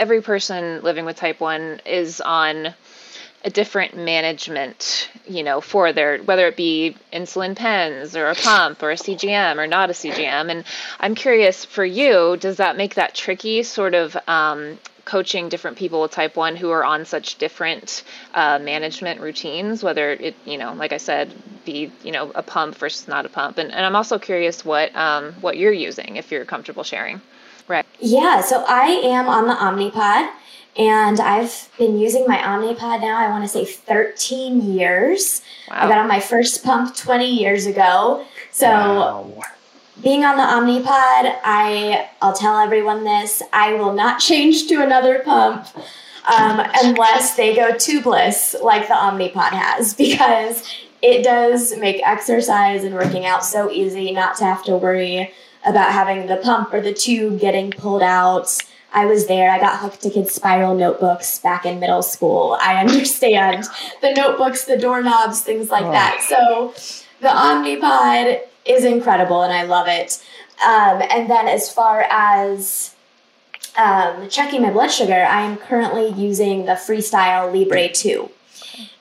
every 0.00 0.22
person 0.22 0.82
living 0.82 1.04
with 1.04 1.16
type 1.16 1.40
1 1.40 1.82
is 1.84 2.20
on 2.22 2.74
a 3.44 3.50
different 3.50 3.96
management, 3.96 5.10
you 5.26 5.42
know, 5.42 5.60
for 5.60 5.92
their 5.92 6.18
whether 6.18 6.46
it 6.46 6.56
be 6.56 6.96
insulin 7.12 7.54
pens 7.54 8.16
or 8.16 8.28
a 8.28 8.34
pump 8.34 8.82
or 8.82 8.90
a 8.90 8.96
CGM 8.96 9.56
or 9.56 9.66
not 9.66 9.90
a 9.90 9.92
CGM. 9.92 10.50
And 10.50 10.64
I'm 10.98 11.14
curious 11.14 11.64
for 11.64 11.84
you, 11.84 12.36
does 12.38 12.56
that 12.56 12.76
make 12.76 12.96
that 12.96 13.14
tricky, 13.14 13.62
sort 13.62 13.94
of 13.94 14.16
um, 14.26 14.78
coaching 15.04 15.48
different 15.48 15.76
people 15.76 16.00
with 16.02 16.12
type 16.12 16.36
1 16.36 16.56
who 16.56 16.70
are 16.70 16.84
on 16.84 17.04
such 17.04 17.36
different 17.36 18.02
uh, 18.34 18.58
management 18.58 19.20
routines, 19.20 19.82
whether 19.82 20.12
it, 20.12 20.34
you 20.44 20.56
know, 20.58 20.72
like 20.74 20.92
I 20.92 20.98
said, 20.98 21.32
be, 21.64 21.92
you 22.02 22.12
know, 22.12 22.30
a 22.34 22.42
pump 22.42 22.76
versus 22.76 23.06
not 23.08 23.26
a 23.26 23.28
pump. 23.28 23.58
And, 23.58 23.70
and 23.70 23.84
I'm 23.84 23.96
also 23.96 24.18
curious 24.18 24.64
what, 24.64 24.94
um, 24.96 25.32
what 25.40 25.56
you're 25.58 25.72
using 25.72 26.16
if 26.16 26.30
you're 26.30 26.44
comfortable 26.44 26.84
sharing. 26.84 27.20
Right. 27.70 27.86
Yeah, 28.00 28.40
so 28.40 28.64
I 28.66 28.86
am 28.86 29.28
on 29.28 29.46
the 29.46 29.54
Omnipod 29.54 30.28
and 30.76 31.20
I've 31.20 31.68
been 31.78 32.00
using 32.00 32.26
my 32.26 32.38
Omnipod 32.38 33.00
now, 33.00 33.16
I 33.16 33.30
want 33.30 33.44
to 33.44 33.48
say 33.48 33.64
13 33.64 34.74
years. 34.74 35.40
Wow. 35.70 35.76
I 35.76 35.88
got 35.88 35.98
on 35.98 36.08
my 36.08 36.18
first 36.18 36.64
pump 36.64 36.96
20 36.96 37.30
years 37.30 37.66
ago. 37.66 38.26
So 38.50 38.66
wow. 38.66 39.42
being 40.02 40.24
on 40.24 40.36
the 40.36 40.42
Omnipod, 40.42 41.38
I 41.44 42.08
I'll 42.20 42.32
tell 42.32 42.58
everyone 42.58 43.04
this, 43.04 43.40
I 43.52 43.74
will 43.74 43.92
not 43.92 44.18
change 44.28 44.66
to 44.66 44.82
another 44.82 45.20
pump. 45.20 45.68
Um, 46.26 46.66
unless 46.82 47.36
they 47.36 47.54
go 47.54 47.70
tubeless 47.70 48.60
like 48.60 48.88
the 48.88 48.94
Omnipod 48.94 49.52
has, 49.52 49.94
because 50.06 50.68
it 51.02 51.22
does 51.22 51.76
make 51.78 52.04
exercise 52.04 52.82
and 52.82 52.96
working 52.96 53.26
out 53.26 53.44
so 53.44 53.70
easy 53.70 54.10
not 54.10 54.36
to 54.38 54.44
have 54.44 54.64
to 54.64 54.76
worry 54.76 55.32
about 55.66 55.92
having 55.92 56.26
the 56.26 56.36
pump 56.36 56.72
or 56.72 56.80
the 56.80 56.94
tube 56.94 57.40
getting 57.40 57.70
pulled 57.70 58.02
out. 58.02 58.56
I 58.92 59.06
was 59.06 59.26
there. 59.26 59.50
I 59.50 59.60
got 59.60 59.78
hooked 59.78 60.02
to 60.02 60.10
kids' 60.10 60.34
spiral 60.34 60.74
notebooks 60.74 61.38
back 61.38 61.64
in 61.64 61.78
middle 61.78 62.02
school. 62.02 62.58
I 62.60 62.80
understand 62.84 63.64
the 64.00 64.12
notebooks, 64.12 64.64
the 64.64 64.76
doorknobs, 64.76 65.42
things 65.42 65.70
like 65.70 65.84
oh. 65.84 65.92
that. 65.92 66.24
So 66.28 66.74
the 67.20 67.28
Omnipod 67.28 68.40
is 68.64 68.84
incredible 68.84 69.42
and 69.42 69.52
I 69.52 69.62
love 69.62 69.86
it. 69.88 70.22
Um, 70.64 71.02
and 71.10 71.30
then 71.30 71.48
as 71.48 71.72
far 71.72 72.06
as 72.10 72.94
um, 73.76 74.28
checking 74.28 74.62
my 74.62 74.70
blood 74.70 74.90
sugar, 74.90 75.14
I 75.14 75.42
am 75.42 75.56
currently 75.56 76.08
using 76.08 76.66
the 76.66 76.72
Freestyle 76.72 77.52
Libre 77.52 77.88
2. 77.88 78.28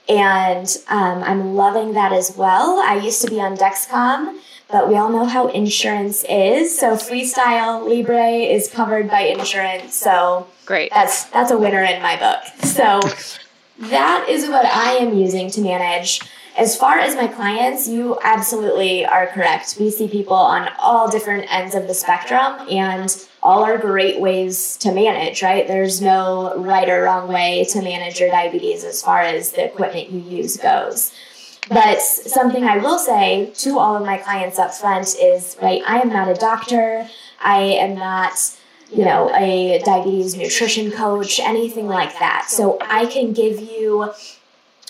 And 0.08 0.78
um, 0.88 1.24
I'm 1.24 1.56
loving 1.56 1.94
that 1.94 2.12
as 2.12 2.36
well. 2.36 2.80
I 2.80 2.96
used 2.96 3.22
to 3.24 3.30
be 3.30 3.40
on 3.40 3.56
Dexcom 3.58 4.40
but 4.72 4.88
we 4.88 4.96
all 4.96 5.10
know 5.10 5.26
how 5.26 5.48
insurance 5.48 6.24
is. 6.30 6.78
So 6.78 6.94
Freestyle 6.94 7.88
Libre 7.88 8.30
is 8.30 8.70
covered 8.70 9.10
by 9.10 9.22
insurance. 9.22 9.96
So 9.96 10.48
great. 10.66 10.92
That's 10.92 11.26
that's 11.26 11.52
a 11.52 11.58
winner 11.58 11.84
in 11.84 12.02
my 12.02 12.18
book. 12.18 12.44
So 12.66 13.02
that 13.80 14.28
is 14.30 14.48
what 14.48 14.66
I 14.66 14.94
am 14.94 15.18
using 15.18 15.50
to 15.52 15.62
manage. 15.62 16.22
As 16.58 16.76
far 16.76 17.00
as 17.00 17.16
my 17.16 17.28
clients, 17.28 17.88
you 17.88 18.20
absolutely 18.22 19.06
are 19.06 19.28
correct. 19.28 19.78
We 19.80 19.90
see 19.90 20.10
people 20.10 20.36
on 20.36 20.70
all 20.78 21.10
different 21.10 21.46
ends 21.50 21.74
of 21.74 21.88
the 21.88 21.94
spectrum 21.94 22.68
and 22.70 23.28
all 23.42 23.64
are 23.64 23.78
great 23.78 24.20
ways 24.20 24.76
to 24.78 24.92
manage, 24.92 25.42
right? 25.42 25.66
There's 25.66 26.02
no 26.02 26.54
right 26.58 26.90
or 26.90 27.04
wrong 27.04 27.30
way 27.30 27.66
to 27.70 27.82
manage 27.82 28.20
your 28.20 28.30
diabetes 28.30 28.84
as 28.84 29.02
far 29.02 29.22
as 29.22 29.52
the 29.54 29.64
equipment 29.64 30.12
you 30.12 30.20
use 30.20 30.58
goes. 30.58 31.14
But 31.70 32.02
something 32.02 32.64
I 32.64 32.78
will 32.78 32.98
say 32.98 33.52
to 33.58 33.78
all 33.78 33.96
of 33.96 34.04
my 34.04 34.18
clients 34.18 34.58
up 34.58 34.74
front 34.74 35.16
is, 35.22 35.56
right, 35.62 35.84
I 35.86 36.00
am 36.00 36.10
not 36.10 36.28
a 36.28 36.34
doctor. 36.34 37.08
I 37.40 37.60
am 37.60 37.96
not, 37.96 38.34
you 38.92 39.06
know, 39.06 39.32
a 39.36 39.80
diabetes 39.86 40.36
nutrition 40.36 40.92
coach, 40.92 41.40
anything 41.40 41.88
like 41.88 42.18
that. 42.20 42.48
So 42.50 42.80
I 42.82 43.06
can 43.06 43.34
give 43.34 43.60
you 43.60 44.12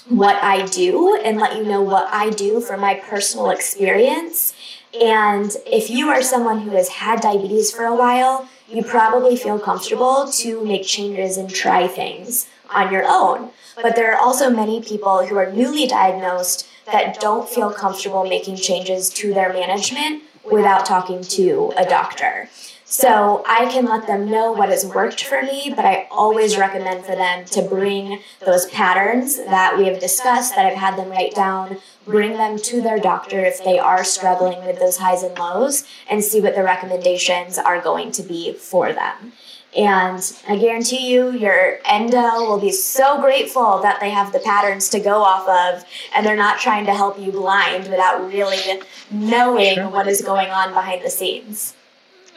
what 0.07 0.41
I 0.41 0.65
do 0.65 1.19
and 1.23 1.37
let 1.37 1.57
you 1.57 1.63
know 1.63 1.81
what 1.81 2.07
I 2.11 2.29
do 2.29 2.61
from 2.61 2.79
my 2.79 2.95
personal 2.95 3.49
experience. 3.49 4.53
And 4.99 5.55
if 5.67 5.89
you 5.89 6.07
are 6.09 6.21
someone 6.21 6.61
who 6.61 6.71
has 6.71 6.89
had 6.89 7.21
diabetes 7.21 7.71
for 7.71 7.83
a 7.83 7.95
while, 7.95 8.47
you 8.71 8.83
probably 8.83 9.35
feel 9.35 9.59
comfortable 9.59 10.29
to 10.31 10.63
make 10.63 10.85
changes 10.85 11.37
and 11.37 11.49
try 11.49 11.87
things 11.87 12.47
on 12.69 12.91
your 12.91 13.03
own. 13.07 13.49
But 13.81 13.95
there 13.95 14.13
are 14.13 14.19
also 14.19 14.49
many 14.49 14.81
people 14.81 15.25
who 15.25 15.37
are 15.37 15.51
newly 15.51 15.87
diagnosed 15.87 16.67
that 16.91 17.19
don't 17.19 17.47
feel 17.47 17.71
comfortable 17.71 18.23
making 18.23 18.57
changes 18.57 19.09
to 19.09 19.33
their 19.33 19.53
management 19.53 20.23
without 20.51 20.85
talking 20.85 21.21
to 21.21 21.73
a 21.77 21.85
doctor. 21.85 22.49
So 22.85 23.43
I 23.47 23.71
can 23.71 23.85
let 23.85 24.07
them 24.07 24.31
know 24.31 24.51
what 24.51 24.69
has 24.69 24.83
worked 24.83 25.23
for 25.23 25.43
me, 25.43 25.71
but 25.75 25.85
I 25.85 26.07
always 26.09 26.57
recommend 26.57 27.05
for 27.05 27.15
them 27.15 27.45
to 27.45 27.61
bring 27.61 28.19
those 28.43 28.65
patterns 28.65 29.37
that 29.37 29.77
we 29.77 29.85
have 29.85 29.99
discussed, 29.99 30.55
that 30.55 30.65
I've 30.65 30.77
had 30.77 30.97
them 30.97 31.09
write 31.09 31.35
down, 31.35 31.77
bring 32.09 32.33
them 32.33 32.57
to 32.57 32.81
their 32.81 32.99
doctor 32.99 33.43
if 33.45 33.63
they 33.63 33.79
are 33.79 34.03
struggling 34.03 34.65
with 34.65 34.79
those 34.79 34.97
highs 34.97 35.23
and 35.23 35.37
lows, 35.37 35.83
and 36.09 36.23
see 36.23 36.41
what 36.41 36.55
the 36.55 36.63
recommendations 36.63 37.57
are 37.57 37.81
going 37.81 38.11
to 38.11 38.23
be 38.23 38.53
for 38.53 38.91
them. 38.91 39.33
And 39.77 40.35
I 40.47 40.57
guarantee 40.57 41.11
you, 41.11 41.31
your 41.31 41.79
endo 41.85 42.39
will 42.47 42.59
be 42.59 42.71
so 42.71 43.21
grateful 43.21 43.79
that 43.83 43.99
they 43.99 44.09
have 44.09 44.33
the 44.33 44.39
patterns 44.39 44.89
to 44.89 44.99
go 44.99 45.21
off 45.21 45.47
of 45.47 45.85
and 46.15 46.25
they're 46.25 46.35
not 46.35 46.59
trying 46.59 46.87
to 46.87 46.93
help 46.93 47.19
you 47.19 47.31
blind 47.31 47.83
without 47.83 48.27
really 48.27 48.81
knowing 49.11 49.75
sure. 49.75 49.89
what 49.89 50.07
is 50.07 50.21
going 50.21 50.49
on 50.49 50.73
behind 50.73 51.05
the 51.05 51.09
scenes. 51.09 51.75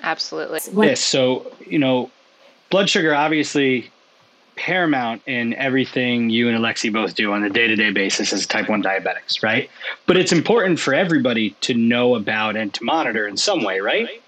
Absolutely. 0.02 0.60
Yes. 0.86 1.00
So, 1.00 1.50
you 1.66 1.78
know, 1.78 2.10
blood 2.68 2.90
sugar 2.90 3.14
obviously 3.14 3.90
paramount 4.56 5.22
in 5.26 5.54
everything 5.54 6.30
you 6.30 6.48
and 6.48 6.58
Alexi 6.58 6.92
both 6.92 7.14
do 7.14 7.32
on 7.32 7.42
a 7.44 7.50
day 7.50 7.66
to 7.66 7.76
day 7.76 7.90
basis 7.90 8.32
as 8.32 8.46
type 8.46 8.68
1 8.68 8.82
diabetics, 8.82 9.42
right? 9.42 9.70
But 10.06 10.16
it's 10.16 10.32
important 10.32 10.78
for 10.78 10.94
everybody 10.94 11.50
to 11.62 11.74
know 11.74 12.14
about 12.14 12.56
and 12.56 12.72
to 12.74 12.84
monitor 12.84 13.26
in 13.26 13.36
some 13.36 13.62
way, 13.64 13.80
right? 13.80 14.22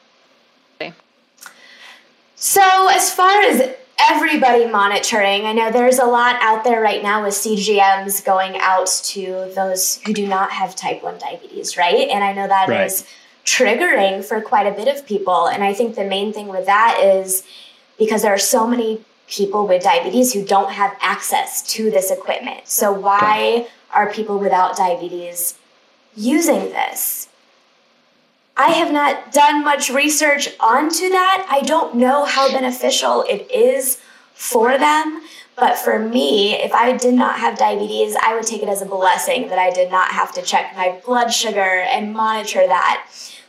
So, 2.37 2.89
as 2.89 3.11
far 3.11 3.41
as 3.43 3.75
everybody 4.11 4.67
monitoring, 4.67 5.47
I 5.47 5.53
know 5.53 5.71
there's 5.71 5.99
a 5.99 6.05
lot 6.05 6.37
out 6.43 6.65
there 6.65 6.81
right 6.81 7.03
now 7.03 7.23
with 7.23 7.33
CGMs 7.33 8.23
going 8.25 8.57
out 8.59 8.87
to 9.05 9.51
those 9.55 9.99
who 10.05 10.13
do 10.13 10.27
not 10.27 10.51
have 10.51 10.77
type 10.77 11.03
1 11.03 11.19
diabetes, 11.19 11.79
right? 11.79 12.09
And 12.09 12.23
I 12.23 12.33
know 12.33 12.47
that 12.47 12.69
right. 12.69 12.87
is 12.87 13.07
triggering 13.47 14.25
for 14.25 14.41
quite 14.41 14.67
a 14.67 14.73
bit 14.73 14.89
of 14.89 15.07
people. 15.07 15.47
And 15.47 15.63
I 15.63 15.73
think 15.73 15.95
the 15.95 16.05
main 16.05 16.33
thing 16.33 16.49
with 16.49 16.67
that 16.67 17.01
is 17.03 17.45
because 17.99 18.23
there 18.23 18.35
are 18.35 18.39
so 18.39 18.67
many 18.67 19.01
people 19.29 19.67
with 19.67 19.83
diabetes 19.83 20.33
who 20.33 20.45
don't 20.45 20.73
have 20.73 20.97
access 21.01 21.63
to 21.75 21.91
this 21.91 22.11
equipment. 22.11 22.69
So, 22.69 22.93
why 22.93 23.69
are 23.93 24.13
people 24.13 24.39
without 24.39 24.77
diabetes 24.77 25.57
using 26.15 26.71
this? 26.71 27.29
I 28.57 28.69
have 28.69 28.93
not 28.93 29.33
done 29.33 29.65
much 29.65 29.91
research 29.91 30.49
onto 30.61 31.09
that. 31.09 31.47
I 31.51 31.61
don't 31.61 31.97
know 31.97 32.25
how 32.25 32.53
beneficial 32.53 33.25
it 33.29 33.51
is 33.51 34.01
for 34.35 34.79
them. 34.79 35.23
But 35.57 35.79
for 35.79 35.99
me, 35.99 36.55
if 36.55 36.73
I 36.73 36.97
did 36.97 37.15
not 37.15 37.39
have 37.39 37.57
diabetes, 37.59 38.17
I 38.21 38.35
would 38.35 38.45
take 38.45 38.63
it 38.63 38.69
as 38.69 38.83
a 38.83 38.87
blessing 38.87 39.49
that 39.49 39.59
I 39.59 39.71
did 39.71 39.91
not 39.91 40.09
have 40.09 40.33
to 40.35 40.43
check 40.43 40.75
my 40.77 41.01
blood 41.05 41.33
sugar 41.33 41.61
and 41.61 42.13
monitor 42.13 42.67
that. 42.67 43.09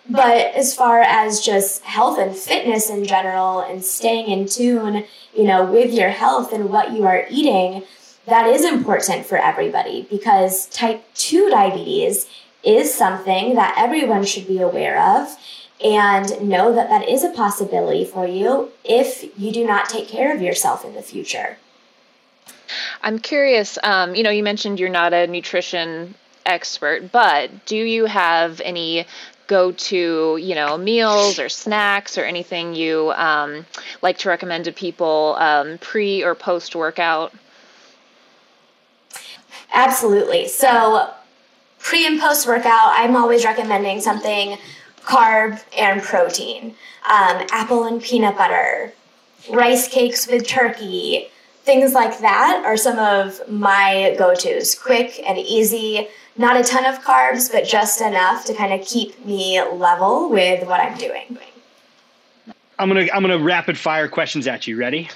But 0.10 0.54
as 0.54 0.76
far 0.76 1.02
as 1.02 1.42
just 1.42 1.84
health 1.84 2.20
and 2.20 2.36
fitness 2.36 2.90
in 2.90 3.06
general 3.06 3.62
and 3.62 3.84
staying 3.84 4.30
in 4.30 4.48
tune, 4.48 5.06
you 5.36 5.44
know, 5.44 5.66
with 5.66 5.94
your 5.94 6.10
health 6.10 6.54
and 6.54 6.70
what 6.70 6.92
you 6.92 7.06
are 7.06 7.26
eating, 7.30 7.84
that 8.28 8.48
is 8.48 8.64
important 8.64 9.26
for 9.26 9.38
everybody 9.38 10.08
because 10.10 10.68
type 10.68 11.04
2 11.16 11.50
diabetes 11.50 12.28
is 12.64 12.94
something 12.94 13.56
that 13.56 13.76
everyone 13.78 14.26
should 14.26 14.48
be 14.48 14.60
aware 14.60 15.00
of 15.00 15.38
and 15.84 16.42
know 16.42 16.74
that 16.74 16.90
that 16.90 17.08
is 17.08 17.24
a 17.24 17.30
possibility 17.30 18.06
for 18.06 18.28
you 18.28 18.72
if 18.84 19.38
you 19.38 19.52
do 19.52 19.66
not 19.66 19.90
take 19.90 20.08
care 20.08 20.34
of 20.34 20.42
yourself 20.42 20.86
in 20.86 20.94
the 20.96 21.02
future. 21.02 21.58
I'm 23.02 23.20
curious, 23.20 23.78
um, 23.84 24.16
you 24.16 24.24
know, 24.24 24.32
you 24.32 24.42
mentioned 24.42 24.80
you're 24.80 24.90
not 24.90 25.14
a 25.14 25.28
nutrition 25.28 26.16
expert, 26.46 27.12
but 27.12 27.66
do 27.66 27.76
you 27.76 28.06
have 28.06 28.62
any 28.64 29.06
go 29.48 29.72
to, 29.72 30.38
you 30.38 30.56
know, 30.56 30.78
meals 30.78 31.40
or 31.40 31.50
snacks 31.50 32.18
or 32.18 32.24
anything 32.24 32.76
you 32.76 33.12
um, 33.16 33.66
like 34.02 34.18
to 34.20 34.30
recommend 34.30 34.66
to 34.66 34.72
people 34.72 35.36
um, 35.40 35.78
pre 35.80 36.24
or 36.24 36.36
post 36.36 36.76
workout? 36.76 37.34
Absolutely. 39.74 40.48
So, 40.48 41.12
pre 41.80 42.06
and 42.06 42.20
post 42.20 42.48
workout, 42.48 42.94
I'm 42.94 43.16
always 43.16 43.44
recommending 43.46 44.02
something 44.02 44.58
carb 45.04 45.62
and 45.78 46.02
protein. 46.02 46.76
Um, 47.08 47.46
apple 47.52 47.84
and 47.84 48.02
peanut 48.02 48.36
butter, 48.36 48.92
rice 49.52 49.88
cakes 49.88 50.28
with 50.28 50.48
turkey, 50.48 51.30
things 51.64 51.94
like 51.94 52.20
that 52.20 52.64
are 52.66 52.78
some 52.78 52.98
of 53.00 53.42
my 53.50 54.16
go 54.18 54.34
tos. 54.34 54.76
Quick 54.76 55.22
and 55.26 55.38
easy, 55.38 56.08
not 56.38 56.58
a 56.58 56.64
ton 56.64 56.86
of 56.86 57.02
carbs, 57.02 57.52
but 57.52 57.66
just 57.66 58.02
enough 58.02 58.46
to 58.46 58.54
kind 58.54 58.74
of 58.74 58.86
keep 58.86 59.26
me 59.26 59.62
level 59.62 60.30
with 60.30 60.68
what 60.68 60.80
I'm 60.80 60.98
doing. 60.98 61.38
I'm 62.78 62.90
gonna 62.90 63.08
I'm 63.14 63.22
gonna 63.22 63.40
rapid 63.40 63.78
fire 63.78 64.08
questions 64.08 64.48
at 64.48 64.68
you. 64.68 64.78
Ready? 64.78 65.10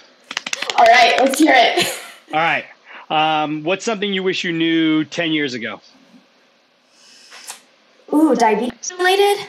All 0.78 0.86
right, 0.86 1.16
let's 1.20 1.40
hear 1.40 1.54
it. 1.54 1.86
All 2.34 2.40
right. 2.40 2.66
Um, 3.10 3.64
what's 3.64 3.84
something 3.84 4.14
you 4.14 4.24
wish 4.24 4.44
you 4.44 4.54
knew 4.54 5.04
ten 5.04 5.32
years 5.32 5.54
ago? 5.54 5.82
Ooh, 8.14 8.36
diabetes 8.36 8.92
related? 8.98 9.48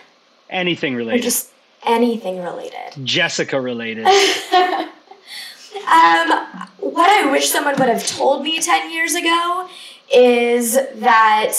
Anything 0.51 0.97
related. 0.97 1.21
Or 1.21 1.23
just 1.23 1.53
anything 1.85 2.43
related. 2.43 3.05
Jessica 3.05 3.61
related. 3.61 4.07
Um, 5.91 6.69
what 6.79 7.11
I 7.11 7.31
wish 7.31 7.49
someone 7.49 7.75
would 7.79 7.89
have 7.89 8.07
told 8.07 8.45
me 8.45 8.61
10 8.61 8.93
years 8.93 9.15
ago 9.15 9.69
is 10.13 10.75
that 10.75 11.53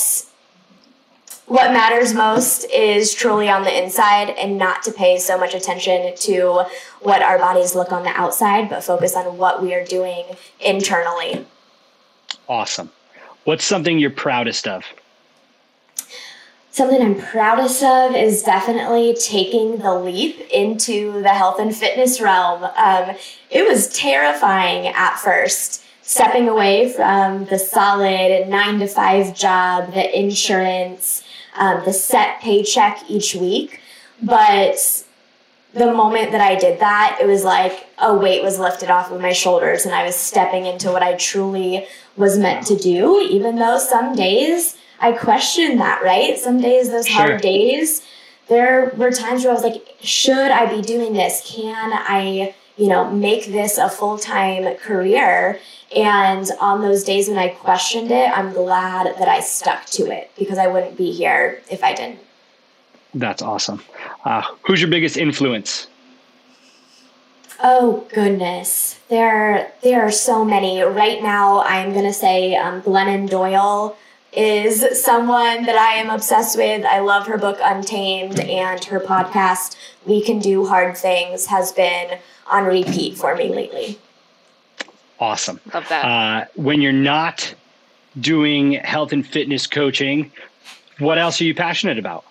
what 1.45 1.73
matters 1.73 2.13
most 2.13 2.63
is 2.69 3.13
truly 3.13 3.49
on 3.49 3.63
the 3.63 3.83
inside 3.83 4.29
and 4.29 4.57
not 4.57 4.83
to 4.83 4.91
pay 4.91 5.17
so 5.17 5.37
much 5.37 5.53
attention 5.53 6.15
to 6.15 6.63
what 7.01 7.21
our 7.21 7.37
bodies 7.37 7.75
look 7.75 7.91
on 7.91 8.03
the 8.03 8.09
outside, 8.09 8.69
but 8.69 8.83
focus 8.83 9.15
on 9.15 9.37
what 9.37 9.61
we 9.61 9.73
are 9.73 9.83
doing 9.83 10.25
internally. 10.59 11.45
Awesome. 12.47 12.89
What's 13.43 13.65
something 13.65 13.99
you're 13.99 14.11
proudest 14.11 14.67
of? 14.67 14.85
Something 16.73 17.01
I'm 17.01 17.19
proudest 17.19 17.83
of 17.83 18.15
is 18.15 18.43
definitely 18.43 19.13
taking 19.21 19.79
the 19.79 19.93
leap 19.93 20.39
into 20.53 21.21
the 21.21 21.29
health 21.29 21.59
and 21.59 21.75
fitness 21.75 22.21
realm. 22.21 22.63
Um, 22.63 23.17
it 23.49 23.67
was 23.67 23.89
terrifying 23.89 24.87
at 24.87 25.17
first, 25.17 25.83
stepping 26.11 26.49
away 26.49 26.91
from 26.91 27.45
the 27.45 27.57
solid 27.57 28.45
nine 28.49 28.79
to 28.79 28.85
five 28.85 29.33
job, 29.33 29.93
the 29.93 30.19
insurance, 30.19 31.23
um, 31.55 31.81
the 31.85 31.93
set 31.93 32.41
paycheck 32.41 33.01
each 33.09 33.33
week. 33.33 33.79
But 34.21 35.05
the 35.73 35.93
moment 35.93 36.33
that 36.33 36.41
I 36.41 36.55
did 36.55 36.81
that, 36.81 37.17
it 37.21 37.27
was 37.27 37.45
like 37.45 37.87
a 37.97 38.13
weight 38.13 38.43
was 38.43 38.59
lifted 38.59 38.89
off 38.89 39.09
of 39.09 39.21
my 39.21 39.31
shoulders 39.31 39.85
and 39.85 39.95
I 39.95 40.03
was 40.03 40.17
stepping 40.17 40.65
into 40.65 40.91
what 40.91 41.01
I 41.01 41.15
truly 41.15 41.87
was 42.17 42.37
meant 42.37 42.67
to 42.67 42.75
do, 42.75 43.25
even 43.31 43.55
though 43.55 43.79
some 43.79 44.13
days, 44.13 44.77
I 44.99 45.13
questioned 45.13 45.79
that, 45.79 46.03
right? 46.03 46.37
Some 46.37 46.59
days, 46.59 46.89
those 46.89 47.07
sure. 47.07 47.21
hard 47.21 47.41
days, 47.41 48.05
there 48.49 48.91
were 48.97 49.11
times 49.11 49.45
where 49.45 49.51
I 49.51 49.55
was 49.55 49.63
like, 49.63 49.95
should 50.01 50.51
I 50.51 50.65
be 50.65 50.81
doing 50.81 51.13
this? 51.13 51.41
Can 51.49 51.93
I, 51.93 52.53
you 52.81 52.87
know, 52.87 53.11
make 53.11 53.45
this 53.45 53.77
a 53.77 53.87
full 53.87 54.17
time 54.17 54.75
career? 54.77 55.59
And 55.95 56.49
on 56.59 56.81
those 56.81 57.03
days 57.03 57.27
when 57.29 57.37
I 57.37 57.49
questioned 57.49 58.09
it, 58.09 58.35
I'm 58.35 58.53
glad 58.53 59.19
that 59.19 59.27
I 59.27 59.39
stuck 59.41 59.85
to 59.97 60.09
it 60.09 60.31
because 60.35 60.57
I 60.57 60.65
wouldn't 60.65 60.97
be 60.97 61.11
here 61.11 61.61
if 61.69 61.83
I 61.83 61.93
didn't. 61.93 62.19
That's 63.13 63.43
awesome. 63.43 63.83
Uh, 64.25 64.41
who's 64.65 64.81
your 64.81 64.89
biggest 64.89 65.15
influence? 65.15 65.87
Oh 67.61 68.07
goodness, 68.11 68.99
there 69.09 69.71
there 69.83 70.01
are 70.01 70.11
so 70.11 70.43
many. 70.43 70.81
Right 70.81 71.21
now, 71.21 71.61
I'm 71.61 71.93
gonna 71.93 72.13
say 72.13 72.55
um, 72.55 72.81
Glennon 72.81 73.29
Doyle 73.29 73.95
is 74.33 75.03
someone 75.03 75.65
that 75.65 75.75
I 75.75 75.95
am 75.95 76.09
obsessed 76.09 76.57
with. 76.57 76.85
I 76.85 76.99
love 76.99 77.27
her 77.27 77.37
book 77.37 77.59
Untamed 77.61 78.39
and 78.39 78.83
her 78.85 78.99
podcast 78.99 79.75
We 80.05 80.21
Can 80.21 80.39
Do 80.39 80.65
Hard 80.65 80.97
Things 80.97 81.47
has 81.47 81.71
been 81.71 82.17
on 82.47 82.65
repeat 82.65 83.17
for 83.17 83.35
me 83.35 83.49
lately. 83.49 83.99
Awesome. 85.19 85.59
Love 85.73 85.87
that. 85.89 86.05
Uh, 86.05 86.45
when 86.55 86.81
you're 86.81 86.91
not 86.91 87.53
doing 88.19 88.73
health 88.73 89.13
and 89.13 89.25
fitness 89.25 89.67
coaching, 89.67 90.31
what 90.99 91.17
else 91.17 91.39
are 91.41 91.43
you 91.43 91.53
passionate 91.53 91.99
about? 91.99 92.25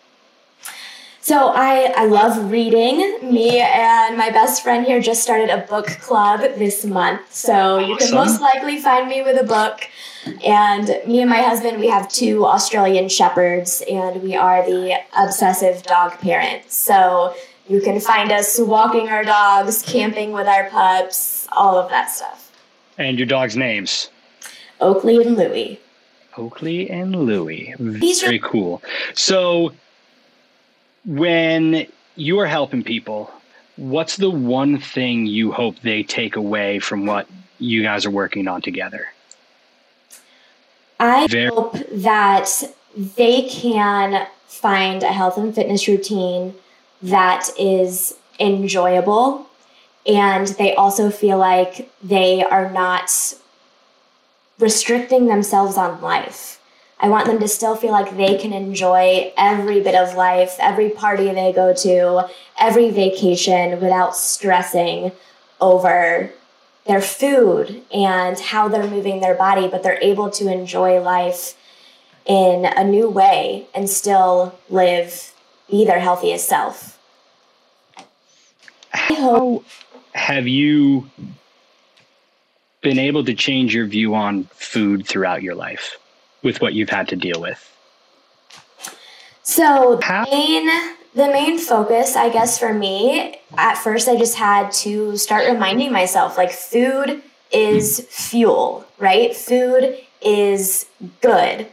So 1.30 1.52
I, 1.54 1.94
I 1.96 2.06
love 2.06 2.50
reading. 2.50 3.20
Mm. 3.22 3.30
Me 3.30 3.60
and 3.60 4.16
my 4.18 4.30
best 4.30 4.64
friend 4.64 4.84
here 4.84 5.00
just 5.00 5.22
started 5.22 5.48
a 5.48 5.58
book 5.58 5.86
club 5.86 6.40
this 6.58 6.84
month. 6.84 7.32
So 7.32 7.78
you 7.78 7.96
can 7.98 8.12
most 8.12 8.40
likely 8.40 8.80
find 8.80 9.08
me 9.08 9.22
with 9.22 9.40
a 9.40 9.44
book. 9.44 9.88
And 10.44 10.88
me 11.06 11.20
and 11.20 11.30
my 11.30 11.40
husband, 11.40 11.78
we 11.78 11.86
have 11.86 12.08
two 12.08 12.44
Australian 12.44 13.08
shepherds, 13.08 13.80
and 13.88 14.24
we 14.24 14.34
are 14.34 14.66
the 14.66 14.96
obsessive 15.16 15.84
dog 15.84 16.18
parents. 16.18 16.74
So 16.74 17.32
you 17.68 17.80
can 17.80 18.00
find 18.00 18.32
us 18.32 18.58
walking 18.58 19.08
our 19.08 19.22
dogs, 19.22 19.82
camping 19.82 20.32
with 20.32 20.48
our 20.48 20.68
pups, 20.68 21.46
all 21.52 21.78
of 21.78 21.90
that 21.90 22.10
stuff. 22.10 22.50
And 22.98 23.20
your 23.20 23.26
dog's 23.28 23.56
names? 23.56 24.10
Oakley 24.80 25.22
and 25.22 25.36
Louie. 25.36 25.78
Oakley 26.36 26.90
and 26.90 27.14
Louie. 27.14 27.72
Very 27.78 28.40
cool. 28.40 28.82
So 29.14 29.72
when 31.04 31.86
you 32.16 32.38
are 32.38 32.46
helping 32.46 32.82
people, 32.82 33.32
what's 33.76 34.16
the 34.16 34.30
one 34.30 34.78
thing 34.78 35.26
you 35.26 35.52
hope 35.52 35.80
they 35.80 36.02
take 36.02 36.36
away 36.36 36.78
from 36.78 37.06
what 37.06 37.26
you 37.58 37.82
guys 37.82 38.04
are 38.06 38.10
working 38.10 38.48
on 38.48 38.62
together? 38.62 39.08
I 40.98 41.26
Very- 41.28 41.48
hope 41.48 41.76
that 41.92 42.50
they 43.16 43.48
can 43.48 44.26
find 44.46 45.02
a 45.02 45.12
health 45.12 45.38
and 45.38 45.54
fitness 45.54 45.88
routine 45.88 46.54
that 47.02 47.48
is 47.58 48.14
enjoyable 48.38 49.46
and 50.06 50.48
they 50.48 50.74
also 50.74 51.10
feel 51.10 51.38
like 51.38 51.90
they 52.02 52.42
are 52.42 52.70
not 52.70 53.10
restricting 54.58 55.26
themselves 55.26 55.76
on 55.76 56.00
life. 56.00 56.59
I 57.02 57.08
want 57.08 57.26
them 57.26 57.38
to 57.38 57.48
still 57.48 57.76
feel 57.76 57.92
like 57.92 58.16
they 58.16 58.36
can 58.36 58.52
enjoy 58.52 59.32
every 59.36 59.80
bit 59.80 59.94
of 59.94 60.14
life, 60.14 60.56
every 60.60 60.90
party 60.90 61.32
they 61.32 61.52
go 61.52 61.72
to, 61.72 62.28
every 62.58 62.90
vacation 62.90 63.80
without 63.80 64.14
stressing 64.14 65.12
over 65.60 66.30
their 66.86 67.00
food 67.00 67.82
and 67.92 68.38
how 68.38 68.68
they're 68.68 68.88
moving 68.88 69.20
their 69.20 69.34
body, 69.34 69.66
but 69.66 69.82
they're 69.82 70.02
able 70.02 70.30
to 70.30 70.52
enjoy 70.52 71.00
life 71.00 71.56
in 72.26 72.66
a 72.66 72.84
new 72.84 73.08
way 73.08 73.66
and 73.74 73.88
still 73.88 74.58
live, 74.68 75.32
be 75.70 75.86
their 75.86 76.00
healthiest 76.00 76.48
self. 76.48 76.98
How 78.90 79.62
have 80.14 80.46
you 80.46 81.08
been 82.82 82.98
able 82.98 83.24
to 83.24 83.34
change 83.34 83.74
your 83.74 83.86
view 83.86 84.14
on 84.14 84.44
food 84.52 85.06
throughout 85.06 85.42
your 85.42 85.54
life? 85.54 85.96
With 86.42 86.60
what 86.60 86.74
you've 86.74 86.90
had 86.90 87.08
to 87.08 87.16
deal 87.16 87.40
with? 87.40 87.66
So 89.42 89.96
the 90.00 90.26
main, 90.30 90.68
the 91.14 91.26
main 91.26 91.58
focus, 91.58 92.16
I 92.16 92.28
guess, 92.28 92.58
for 92.58 92.72
me, 92.72 93.40
at 93.56 93.74
first 93.76 94.08
I 94.08 94.16
just 94.16 94.36
had 94.36 94.70
to 94.72 95.16
start 95.16 95.46
reminding 95.50 95.92
myself 95.92 96.36
like 96.36 96.52
food 96.52 97.22
is 97.52 98.06
fuel, 98.10 98.86
right? 98.98 99.34
Food 99.34 99.98
is 100.22 100.86
good. 101.20 101.66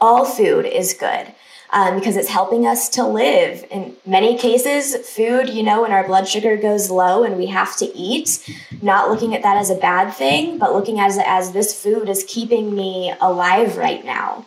All 0.00 0.24
food 0.24 0.66
is 0.66 0.94
good. 0.94 1.32
Um, 1.74 1.96
because 1.98 2.16
it's 2.16 2.28
helping 2.28 2.66
us 2.66 2.88
to 2.90 3.04
live. 3.04 3.66
In 3.68 3.96
many 4.06 4.38
cases, 4.38 4.94
food, 5.08 5.48
you 5.48 5.64
know, 5.64 5.82
when 5.82 5.90
our 5.90 6.06
blood 6.06 6.28
sugar 6.28 6.56
goes 6.56 6.88
low 6.88 7.24
and 7.24 7.36
we 7.36 7.46
have 7.46 7.76
to 7.78 7.86
eat, 7.96 8.48
not 8.80 9.10
looking 9.10 9.34
at 9.34 9.42
that 9.42 9.56
as 9.56 9.70
a 9.70 9.74
bad 9.74 10.14
thing, 10.14 10.56
but 10.56 10.72
looking 10.72 11.00
at 11.00 11.10
it 11.10 11.24
as 11.26 11.50
this 11.50 11.82
food 11.82 12.08
is 12.08 12.24
keeping 12.28 12.76
me 12.76 13.12
alive 13.20 13.76
right 13.76 14.04
now. 14.04 14.46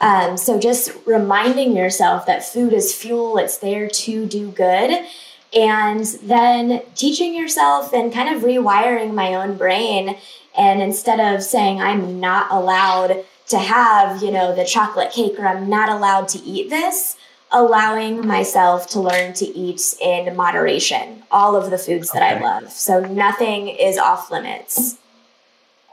Um, 0.00 0.36
so 0.36 0.60
just 0.60 0.92
reminding 1.06 1.76
yourself 1.76 2.24
that 2.26 2.44
food 2.44 2.72
is 2.72 2.94
fuel, 2.94 3.36
it's 3.36 3.58
there 3.58 3.88
to 3.88 4.24
do 4.26 4.52
good. 4.52 5.04
And 5.52 6.04
then 6.22 6.82
teaching 6.94 7.34
yourself 7.34 7.92
and 7.92 8.12
kind 8.12 8.34
of 8.34 8.42
rewiring 8.42 9.12
my 9.12 9.34
own 9.34 9.56
brain. 9.56 10.16
And 10.56 10.80
instead 10.80 11.18
of 11.18 11.42
saying, 11.42 11.80
I'm 11.80 12.20
not 12.20 12.46
allowed 12.52 13.24
to 13.50 13.58
have, 13.58 14.22
you 14.22 14.30
know, 14.30 14.54
the 14.54 14.64
chocolate 14.64 15.12
cake 15.12 15.38
or 15.38 15.46
I'm 15.46 15.68
not 15.68 15.88
allowed 15.88 16.28
to 16.28 16.38
eat 16.38 16.70
this, 16.70 17.16
allowing 17.50 18.26
myself 18.26 18.86
to 18.88 19.00
learn 19.00 19.32
to 19.34 19.46
eat 19.46 19.94
in 20.00 20.36
moderation, 20.36 21.24
all 21.30 21.56
of 21.56 21.70
the 21.70 21.78
foods 21.78 22.10
that 22.12 22.22
I 22.22 22.40
love. 22.40 22.70
So 22.70 23.00
nothing 23.00 23.68
is 23.68 23.98
off 23.98 24.30
limits. 24.30 24.98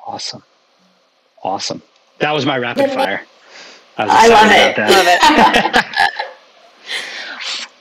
Awesome. 0.05 0.43
Awesome. 1.43 1.81
That 2.19 2.31
was 2.31 2.45
my 2.45 2.57
rapid 2.57 2.91
fire. 2.91 3.23
I, 3.97 4.05
I 4.07 4.27
love 4.27 4.51
it. 4.51 4.77
Love 4.77 5.83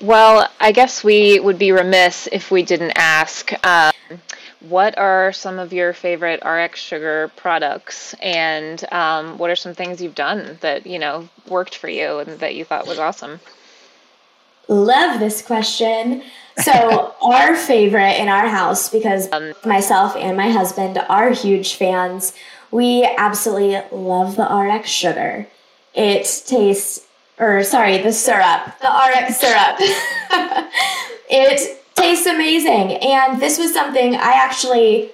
it. 0.00 0.06
well, 0.06 0.50
I 0.58 0.72
guess 0.72 1.04
we 1.04 1.38
would 1.40 1.58
be 1.58 1.72
remiss 1.72 2.28
if 2.32 2.50
we 2.50 2.62
didn't 2.62 2.92
ask 2.96 3.52
um, 3.66 3.92
what 4.68 4.98
are 4.98 5.32
some 5.32 5.58
of 5.58 5.72
your 5.72 5.92
favorite 5.92 6.42
RX 6.44 6.80
sugar 6.80 7.30
products, 7.36 8.14
and 8.14 8.84
um, 8.92 9.38
what 9.38 9.50
are 9.50 9.56
some 9.56 9.74
things 9.74 10.02
you've 10.02 10.14
done 10.14 10.58
that 10.60 10.86
you 10.86 10.98
know 10.98 11.28
worked 11.48 11.76
for 11.76 11.88
you 11.88 12.18
and 12.18 12.40
that 12.40 12.54
you 12.54 12.64
thought 12.64 12.86
was 12.86 12.98
awesome? 12.98 13.40
Love 14.68 15.20
this 15.20 15.42
question. 15.42 16.22
So, 16.58 17.14
our 17.22 17.54
favorite 17.54 18.18
in 18.20 18.28
our 18.28 18.48
house, 18.48 18.88
because 18.88 19.30
um, 19.32 19.54
myself 19.64 20.16
and 20.16 20.36
my 20.36 20.50
husband 20.50 20.98
are 21.08 21.30
huge 21.30 21.74
fans, 21.74 22.32
we 22.70 23.08
absolutely 23.16 23.80
love 23.96 24.36
the 24.36 24.44
RX 24.44 24.88
sugar. 24.88 25.46
It 25.94 26.24
tastes, 26.46 27.06
or 27.38 27.62
sorry, 27.62 27.98
the 27.98 28.12
syrup, 28.12 28.78
the 28.80 28.88
RX 28.88 29.38
syrup. 29.38 29.76
it 31.30 31.82
tastes 31.96 32.26
amazing. 32.26 32.92
And 32.92 33.40
this 33.40 33.58
was 33.58 33.72
something 33.72 34.14
I 34.14 34.32
actually 34.32 35.10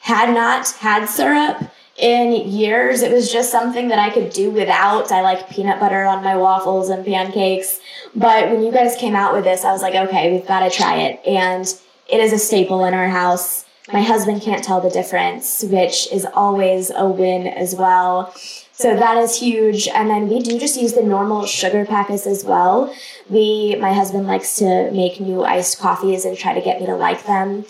had 0.00 0.32
not 0.32 0.68
had 0.72 1.06
syrup 1.06 1.62
in 1.96 2.48
years. 2.48 3.02
It 3.02 3.10
was 3.10 3.32
just 3.32 3.50
something 3.50 3.88
that 3.88 3.98
I 3.98 4.10
could 4.10 4.30
do 4.30 4.50
without. 4.50 5.10
I 5.10 5.22
like 5.22 5.48
peanut 5.48 5.80
butter 5.80 6.04
on 6.04 6.22
my 6.22 6.36
waffles 6.36 6.90
and 6.90 7.04
pancakes. 7.04 7.80
But 8.14 8.50
when 8.50 8.62
you 8.62 8.70
guys 8.70 8.96
came 8.96 9.16
out 9.16 9.34
with 9.34 9.44
this, 9.44 9.64
I 9.64 9.72
was 9.72 9.82
like, 9.82 9.94
okay, 9.94 10.32
we've 10.32 10.46
got 10.46 10.60
to 10.60 10.70
try 10.70 10.98
it. 10.98 11.20
And 11.26 11.66
it 12.08 12.20
is 12.20 12.32
a 12.32 12.38
staple 12.38 12.84
in 12.84 12.94
our 12.94 13.08
house. 13.08 13.64
My 13.92 14.02
husband 14.02 14.42
can't 14.42 14.64
tell 14.64 14.80
the 14.80 14.90
difference, 14.90 15.62
which 15.62 16.12
is 16.12 16.26
always 16.34 16.90
a 16.90 17.08
win 17.08 17.46
as 17.46 17.74
well. 17.74 18.34
So 18.76 18.94
that 18.94 19.16
is 19.16 19.36
huge. 19.38 19.88
And 19.88 20.10
then 20.10 20.28
we 20.28 20.40
do 20.40 20.58
just 20.58 20.78
use 20.78 20.92
the 20.92 21.02
normal 21.02 21.46
sugar 21.46 21.86
packets 21.86 22.26
as 22.26 22.44
well. 22.44 22.94
We, 23.30 23.74
my 23.76 23.94
husband 23.94 24.26
likes 24.26 24.56
to 24.56 24.90
make 24.90 25.18
new 25.18 25.44
iced 25.44 25.78
coffees 25.78 26.26
and 26.26 26.36
try 26.36 26.52
to 26.52 26.60
get 26.60 26.78
me 26.78 26.86
to 26.86 26.94
like 26.94 27.24
them 27.24 27.64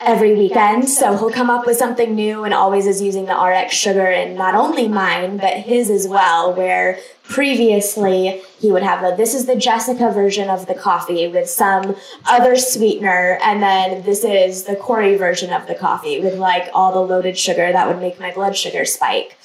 every 0.00 0.34
weekend. 0.34 0.88
So 0.88 1.16
he'll 1.16 1.30
come 1.30 1.50
up 1.50 1.66
with 1.66 1.76
something 1.76 2.16
new 2.16 2.42
and 2.42 2.52
always 2.52 2.88
is 2.88 3.00
using 3.00 3.26
the 3.26 3.36
RX 3.36 3.72
sugar 3.74 4.06
and 4.06 4.34
not 4.34 4.56
only 4.56 4.88
mine, 4.88 5.36
but 5.36 5.58
his 5.58 5.88
as 5.88 6.08
well, 6.08 6.52
where 6.52 6.98
previously 7.22 8.42
he 8.58 8.72
would 8.72 8.82
have 8.82 9.02
the 9.02 9.14
this 9.14 9.34
is 9.34 9.46
the 9.46 9.54
Jessica 9.54 10.10
version 10.10 10.48
of 10.48 10.66
the 10.66 10.74
coffee 10.74 11.28
with 11.28 11.48
some 11.48 11.94
other 12.26 12.56
sweetener, 12.56 13.38
and 13.42 13.62
then 13.62 14.02
this 14.02 14.24
is 14.24 14.64
the 14.64 14.74
Corey 14.74 15.14
version 15.14 15.52
of 15.52 15.68
the 15.68 15.76
coffee 15.76 16.18
with 16.18 16.34
like 16.34 16.68
all 16.74 16.92
the 16.92 17.14
loaded 17.14 17.38
sugar 17.38 17.70
that 17.70 17.86
would 17.86 18.00
make 18.00 18.18
my 18.18 18.32
blood 18.32 18.56
sugar 18.56 18.84
spike. 18.84 19.36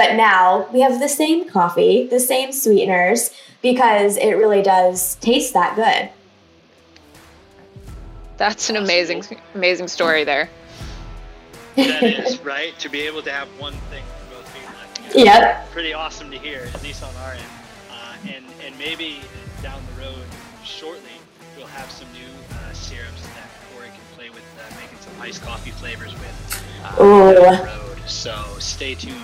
But 0.00 0.14
now 0.14 0.66
we 0.72 0.80
have 0.80 0.98
the 0.98 1.10
same 1.10 1.46
coffee, 1.46 2.06
the 2.06 2.20
same 2.20 2.52
sweeteners, 2.52 3.32
because 3.60 4.16
it 4.16 4.32
really 4.32 4.62
does 4.62 5.16
taste 5.16 5.52
that 5.52 5.76
good. 5.76 6.08
That's 8.38 8.70
an 8.70 8.76
amazing, 8.76 9.24
amazing 9.54 9.88
story 9.88 10.24
there. 10.24 10.48
that 11.76 12.02
is 12.26 12.40
right 12.40 12.72
to 12.78 12.88
be 12.88 13.02
able 13.02 13.20
to 13.20 13.30
have 13.30 13.46
one 13.60 13.74
thing 13.90 14.02
for 14.02 14.36
both 14.36 14.54
people. 14.54 15.18
You 15.18 15.26
know, 15.26 15.32
yep. 15.32 15.70
Pretty 15.70 15.92
awesome 15.92 16.30
to 16.30 16.38
hear, 16.38 16.66
at 16.72 16.82
least 16.82 17.02
on 17.04 17.14
our 17.16 17.32
end. 17.32 17.44
Uh, 17.90 18.14
and 18.26 18.44
and 18.64 18.78
maybe 18.78 19.20
down 19.62 19.82
the 19.94 20.04
road, 20.04 20.24
shortly, 20.64 21.12
we'll 21.58 21.66
have 21.66 21.90
some 21.90 22.08
new 22.12 22.56
uh, 22.56 22.72
syrups 22.72 23.20
that 23.34 23.50
Corey 23.74 23.88
can 23.88 24.16
play 24.16 24.30
with, 24.30 24.44
uh, 24.60 24.80
making 24.80 24.96
some 25.00 25.12
iced 25.20 25.42
coffee 25.42 25.72
flavors 25.72 26.14
with. 26.14 26.64
Uh, 26.84 27.04
Ooh. 27.04 28.08
So 28.08 28.42
stay 28.58 28.94
tuned 28.94 29.20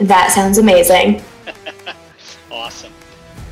that 0.00 0.30
sounds 0.30 0.58
amazing. 0.58 1.22
awesome. 2.50 2.92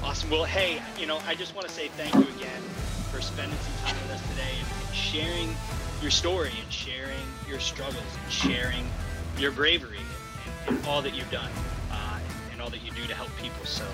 Awesome. 0.02 0.30
Well, 0.30 0.44
hey, 0.44 0.82
you 0.98 1.06
know, 1.06 1.18
I 1.26 1.34
just 1.34 1.54
want 1.54 1.66
to 1.66 1.72
say 1.72 1.88
thank 1.88 2.14
you 2.14 2.34
again 2.36 2.62
for 3.10 3.20
spending 3.20 3.58
some 3.58 3.86
time 3.86 4.02
with 4.02 4.12
us 4.12 4.28
today 4.30 4.52
and, 4.58 4.86
and 4.86 4.94
sharing 4.94 5.56
your 6.02 6.10
story 6.10 6.52
and 6.62 6.72
sharing 6.72 7.26
your 7.48 7.60
struggles 7.60 8.04
and 8.22 8.32
sharing 8.32 8.86
your 9.38 9.50
bravery 9.50 10.00
and, 10.66 10.76
and 10.76 10.86
all 10.86 11.00
that 11.02 11.14
you've 11.14 11.30
done 11.30 11.50
uh, 11.90 12.18
and, 12.18 12.52
and, 12.52 12.60
all 12.60 12.70
that 12.70 12.84
you 12.84 12.90
do 12.92 13.06
to 13.06 13.14
help 13.14 13.30
people. 13.40 13.64
So, 13.64 13.84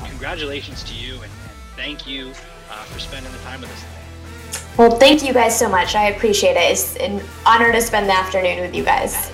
uh, 0.00 0.06
congratulations 0.08 0.82
to 0.84 0.94
you 0.94 1.14
and, 1.22 1.30
thank 1.76 2.06
you 2.06 2.32
uh, 2.70 2.84
for 2.84 2.98
spending 2.98 3.32
the 3.32 3.38
time 3.38 3.60
with 3.60 3.70
us 3.70 3.80
today. 3.80 4.66
Well, 4.76 4.98
thank 4.98 5.24
you 5.24 5.32
guys 5.32 5.58
so 5.58 5.68
much. 5.68 5.94
I 5.94 6.10
appreciate 6.10 6.56
it. 6.56 6.70
It's 6.70 6.96
an 6.96 7.22
honor 7.44 7.72
to 7.72 7.80
spend 7.80 8.08
the 8.08 8.14
afternoon 8.14 8.60
with 8.60 8.74
you 8.74 8.84
guys. 8.84 9.30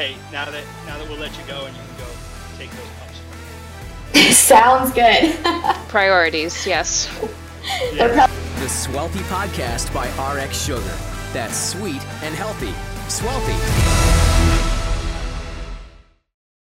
Hey, 0.00 0.16
now 0.32 0.46
that 0.46 0.64
now 0.86 0.96
that 0.96 1.06
we'll 1.10 1.18
let 1.18 1.36
you 1.36 1.44
go 1.46 1.66
and 1.66 1.76
you 1.76 1.82
can 1.82 1.96
go 1.98 2.10
take 2.56 2.70
those 2.70 2.88
pumps. 4.14 4.34
Sounds 4.34 4.92
good. 4.94 5.36
Priorities, 5.88 6.66
yes. 6.66 7.06
Yeah. 7.92 8.26
The 8.60 8.68
Swealthy 8.70 9.20
Podcast 9.24 9.92
by 9.92 10.08
RX 10.16 10.58
Sugar. 10.58 10.96
That's 11.34 11.54
sweet 11.54 12.02
and 12.22 12.34
healthy. 12.34 12.72
Swealthy. 13.10 14.29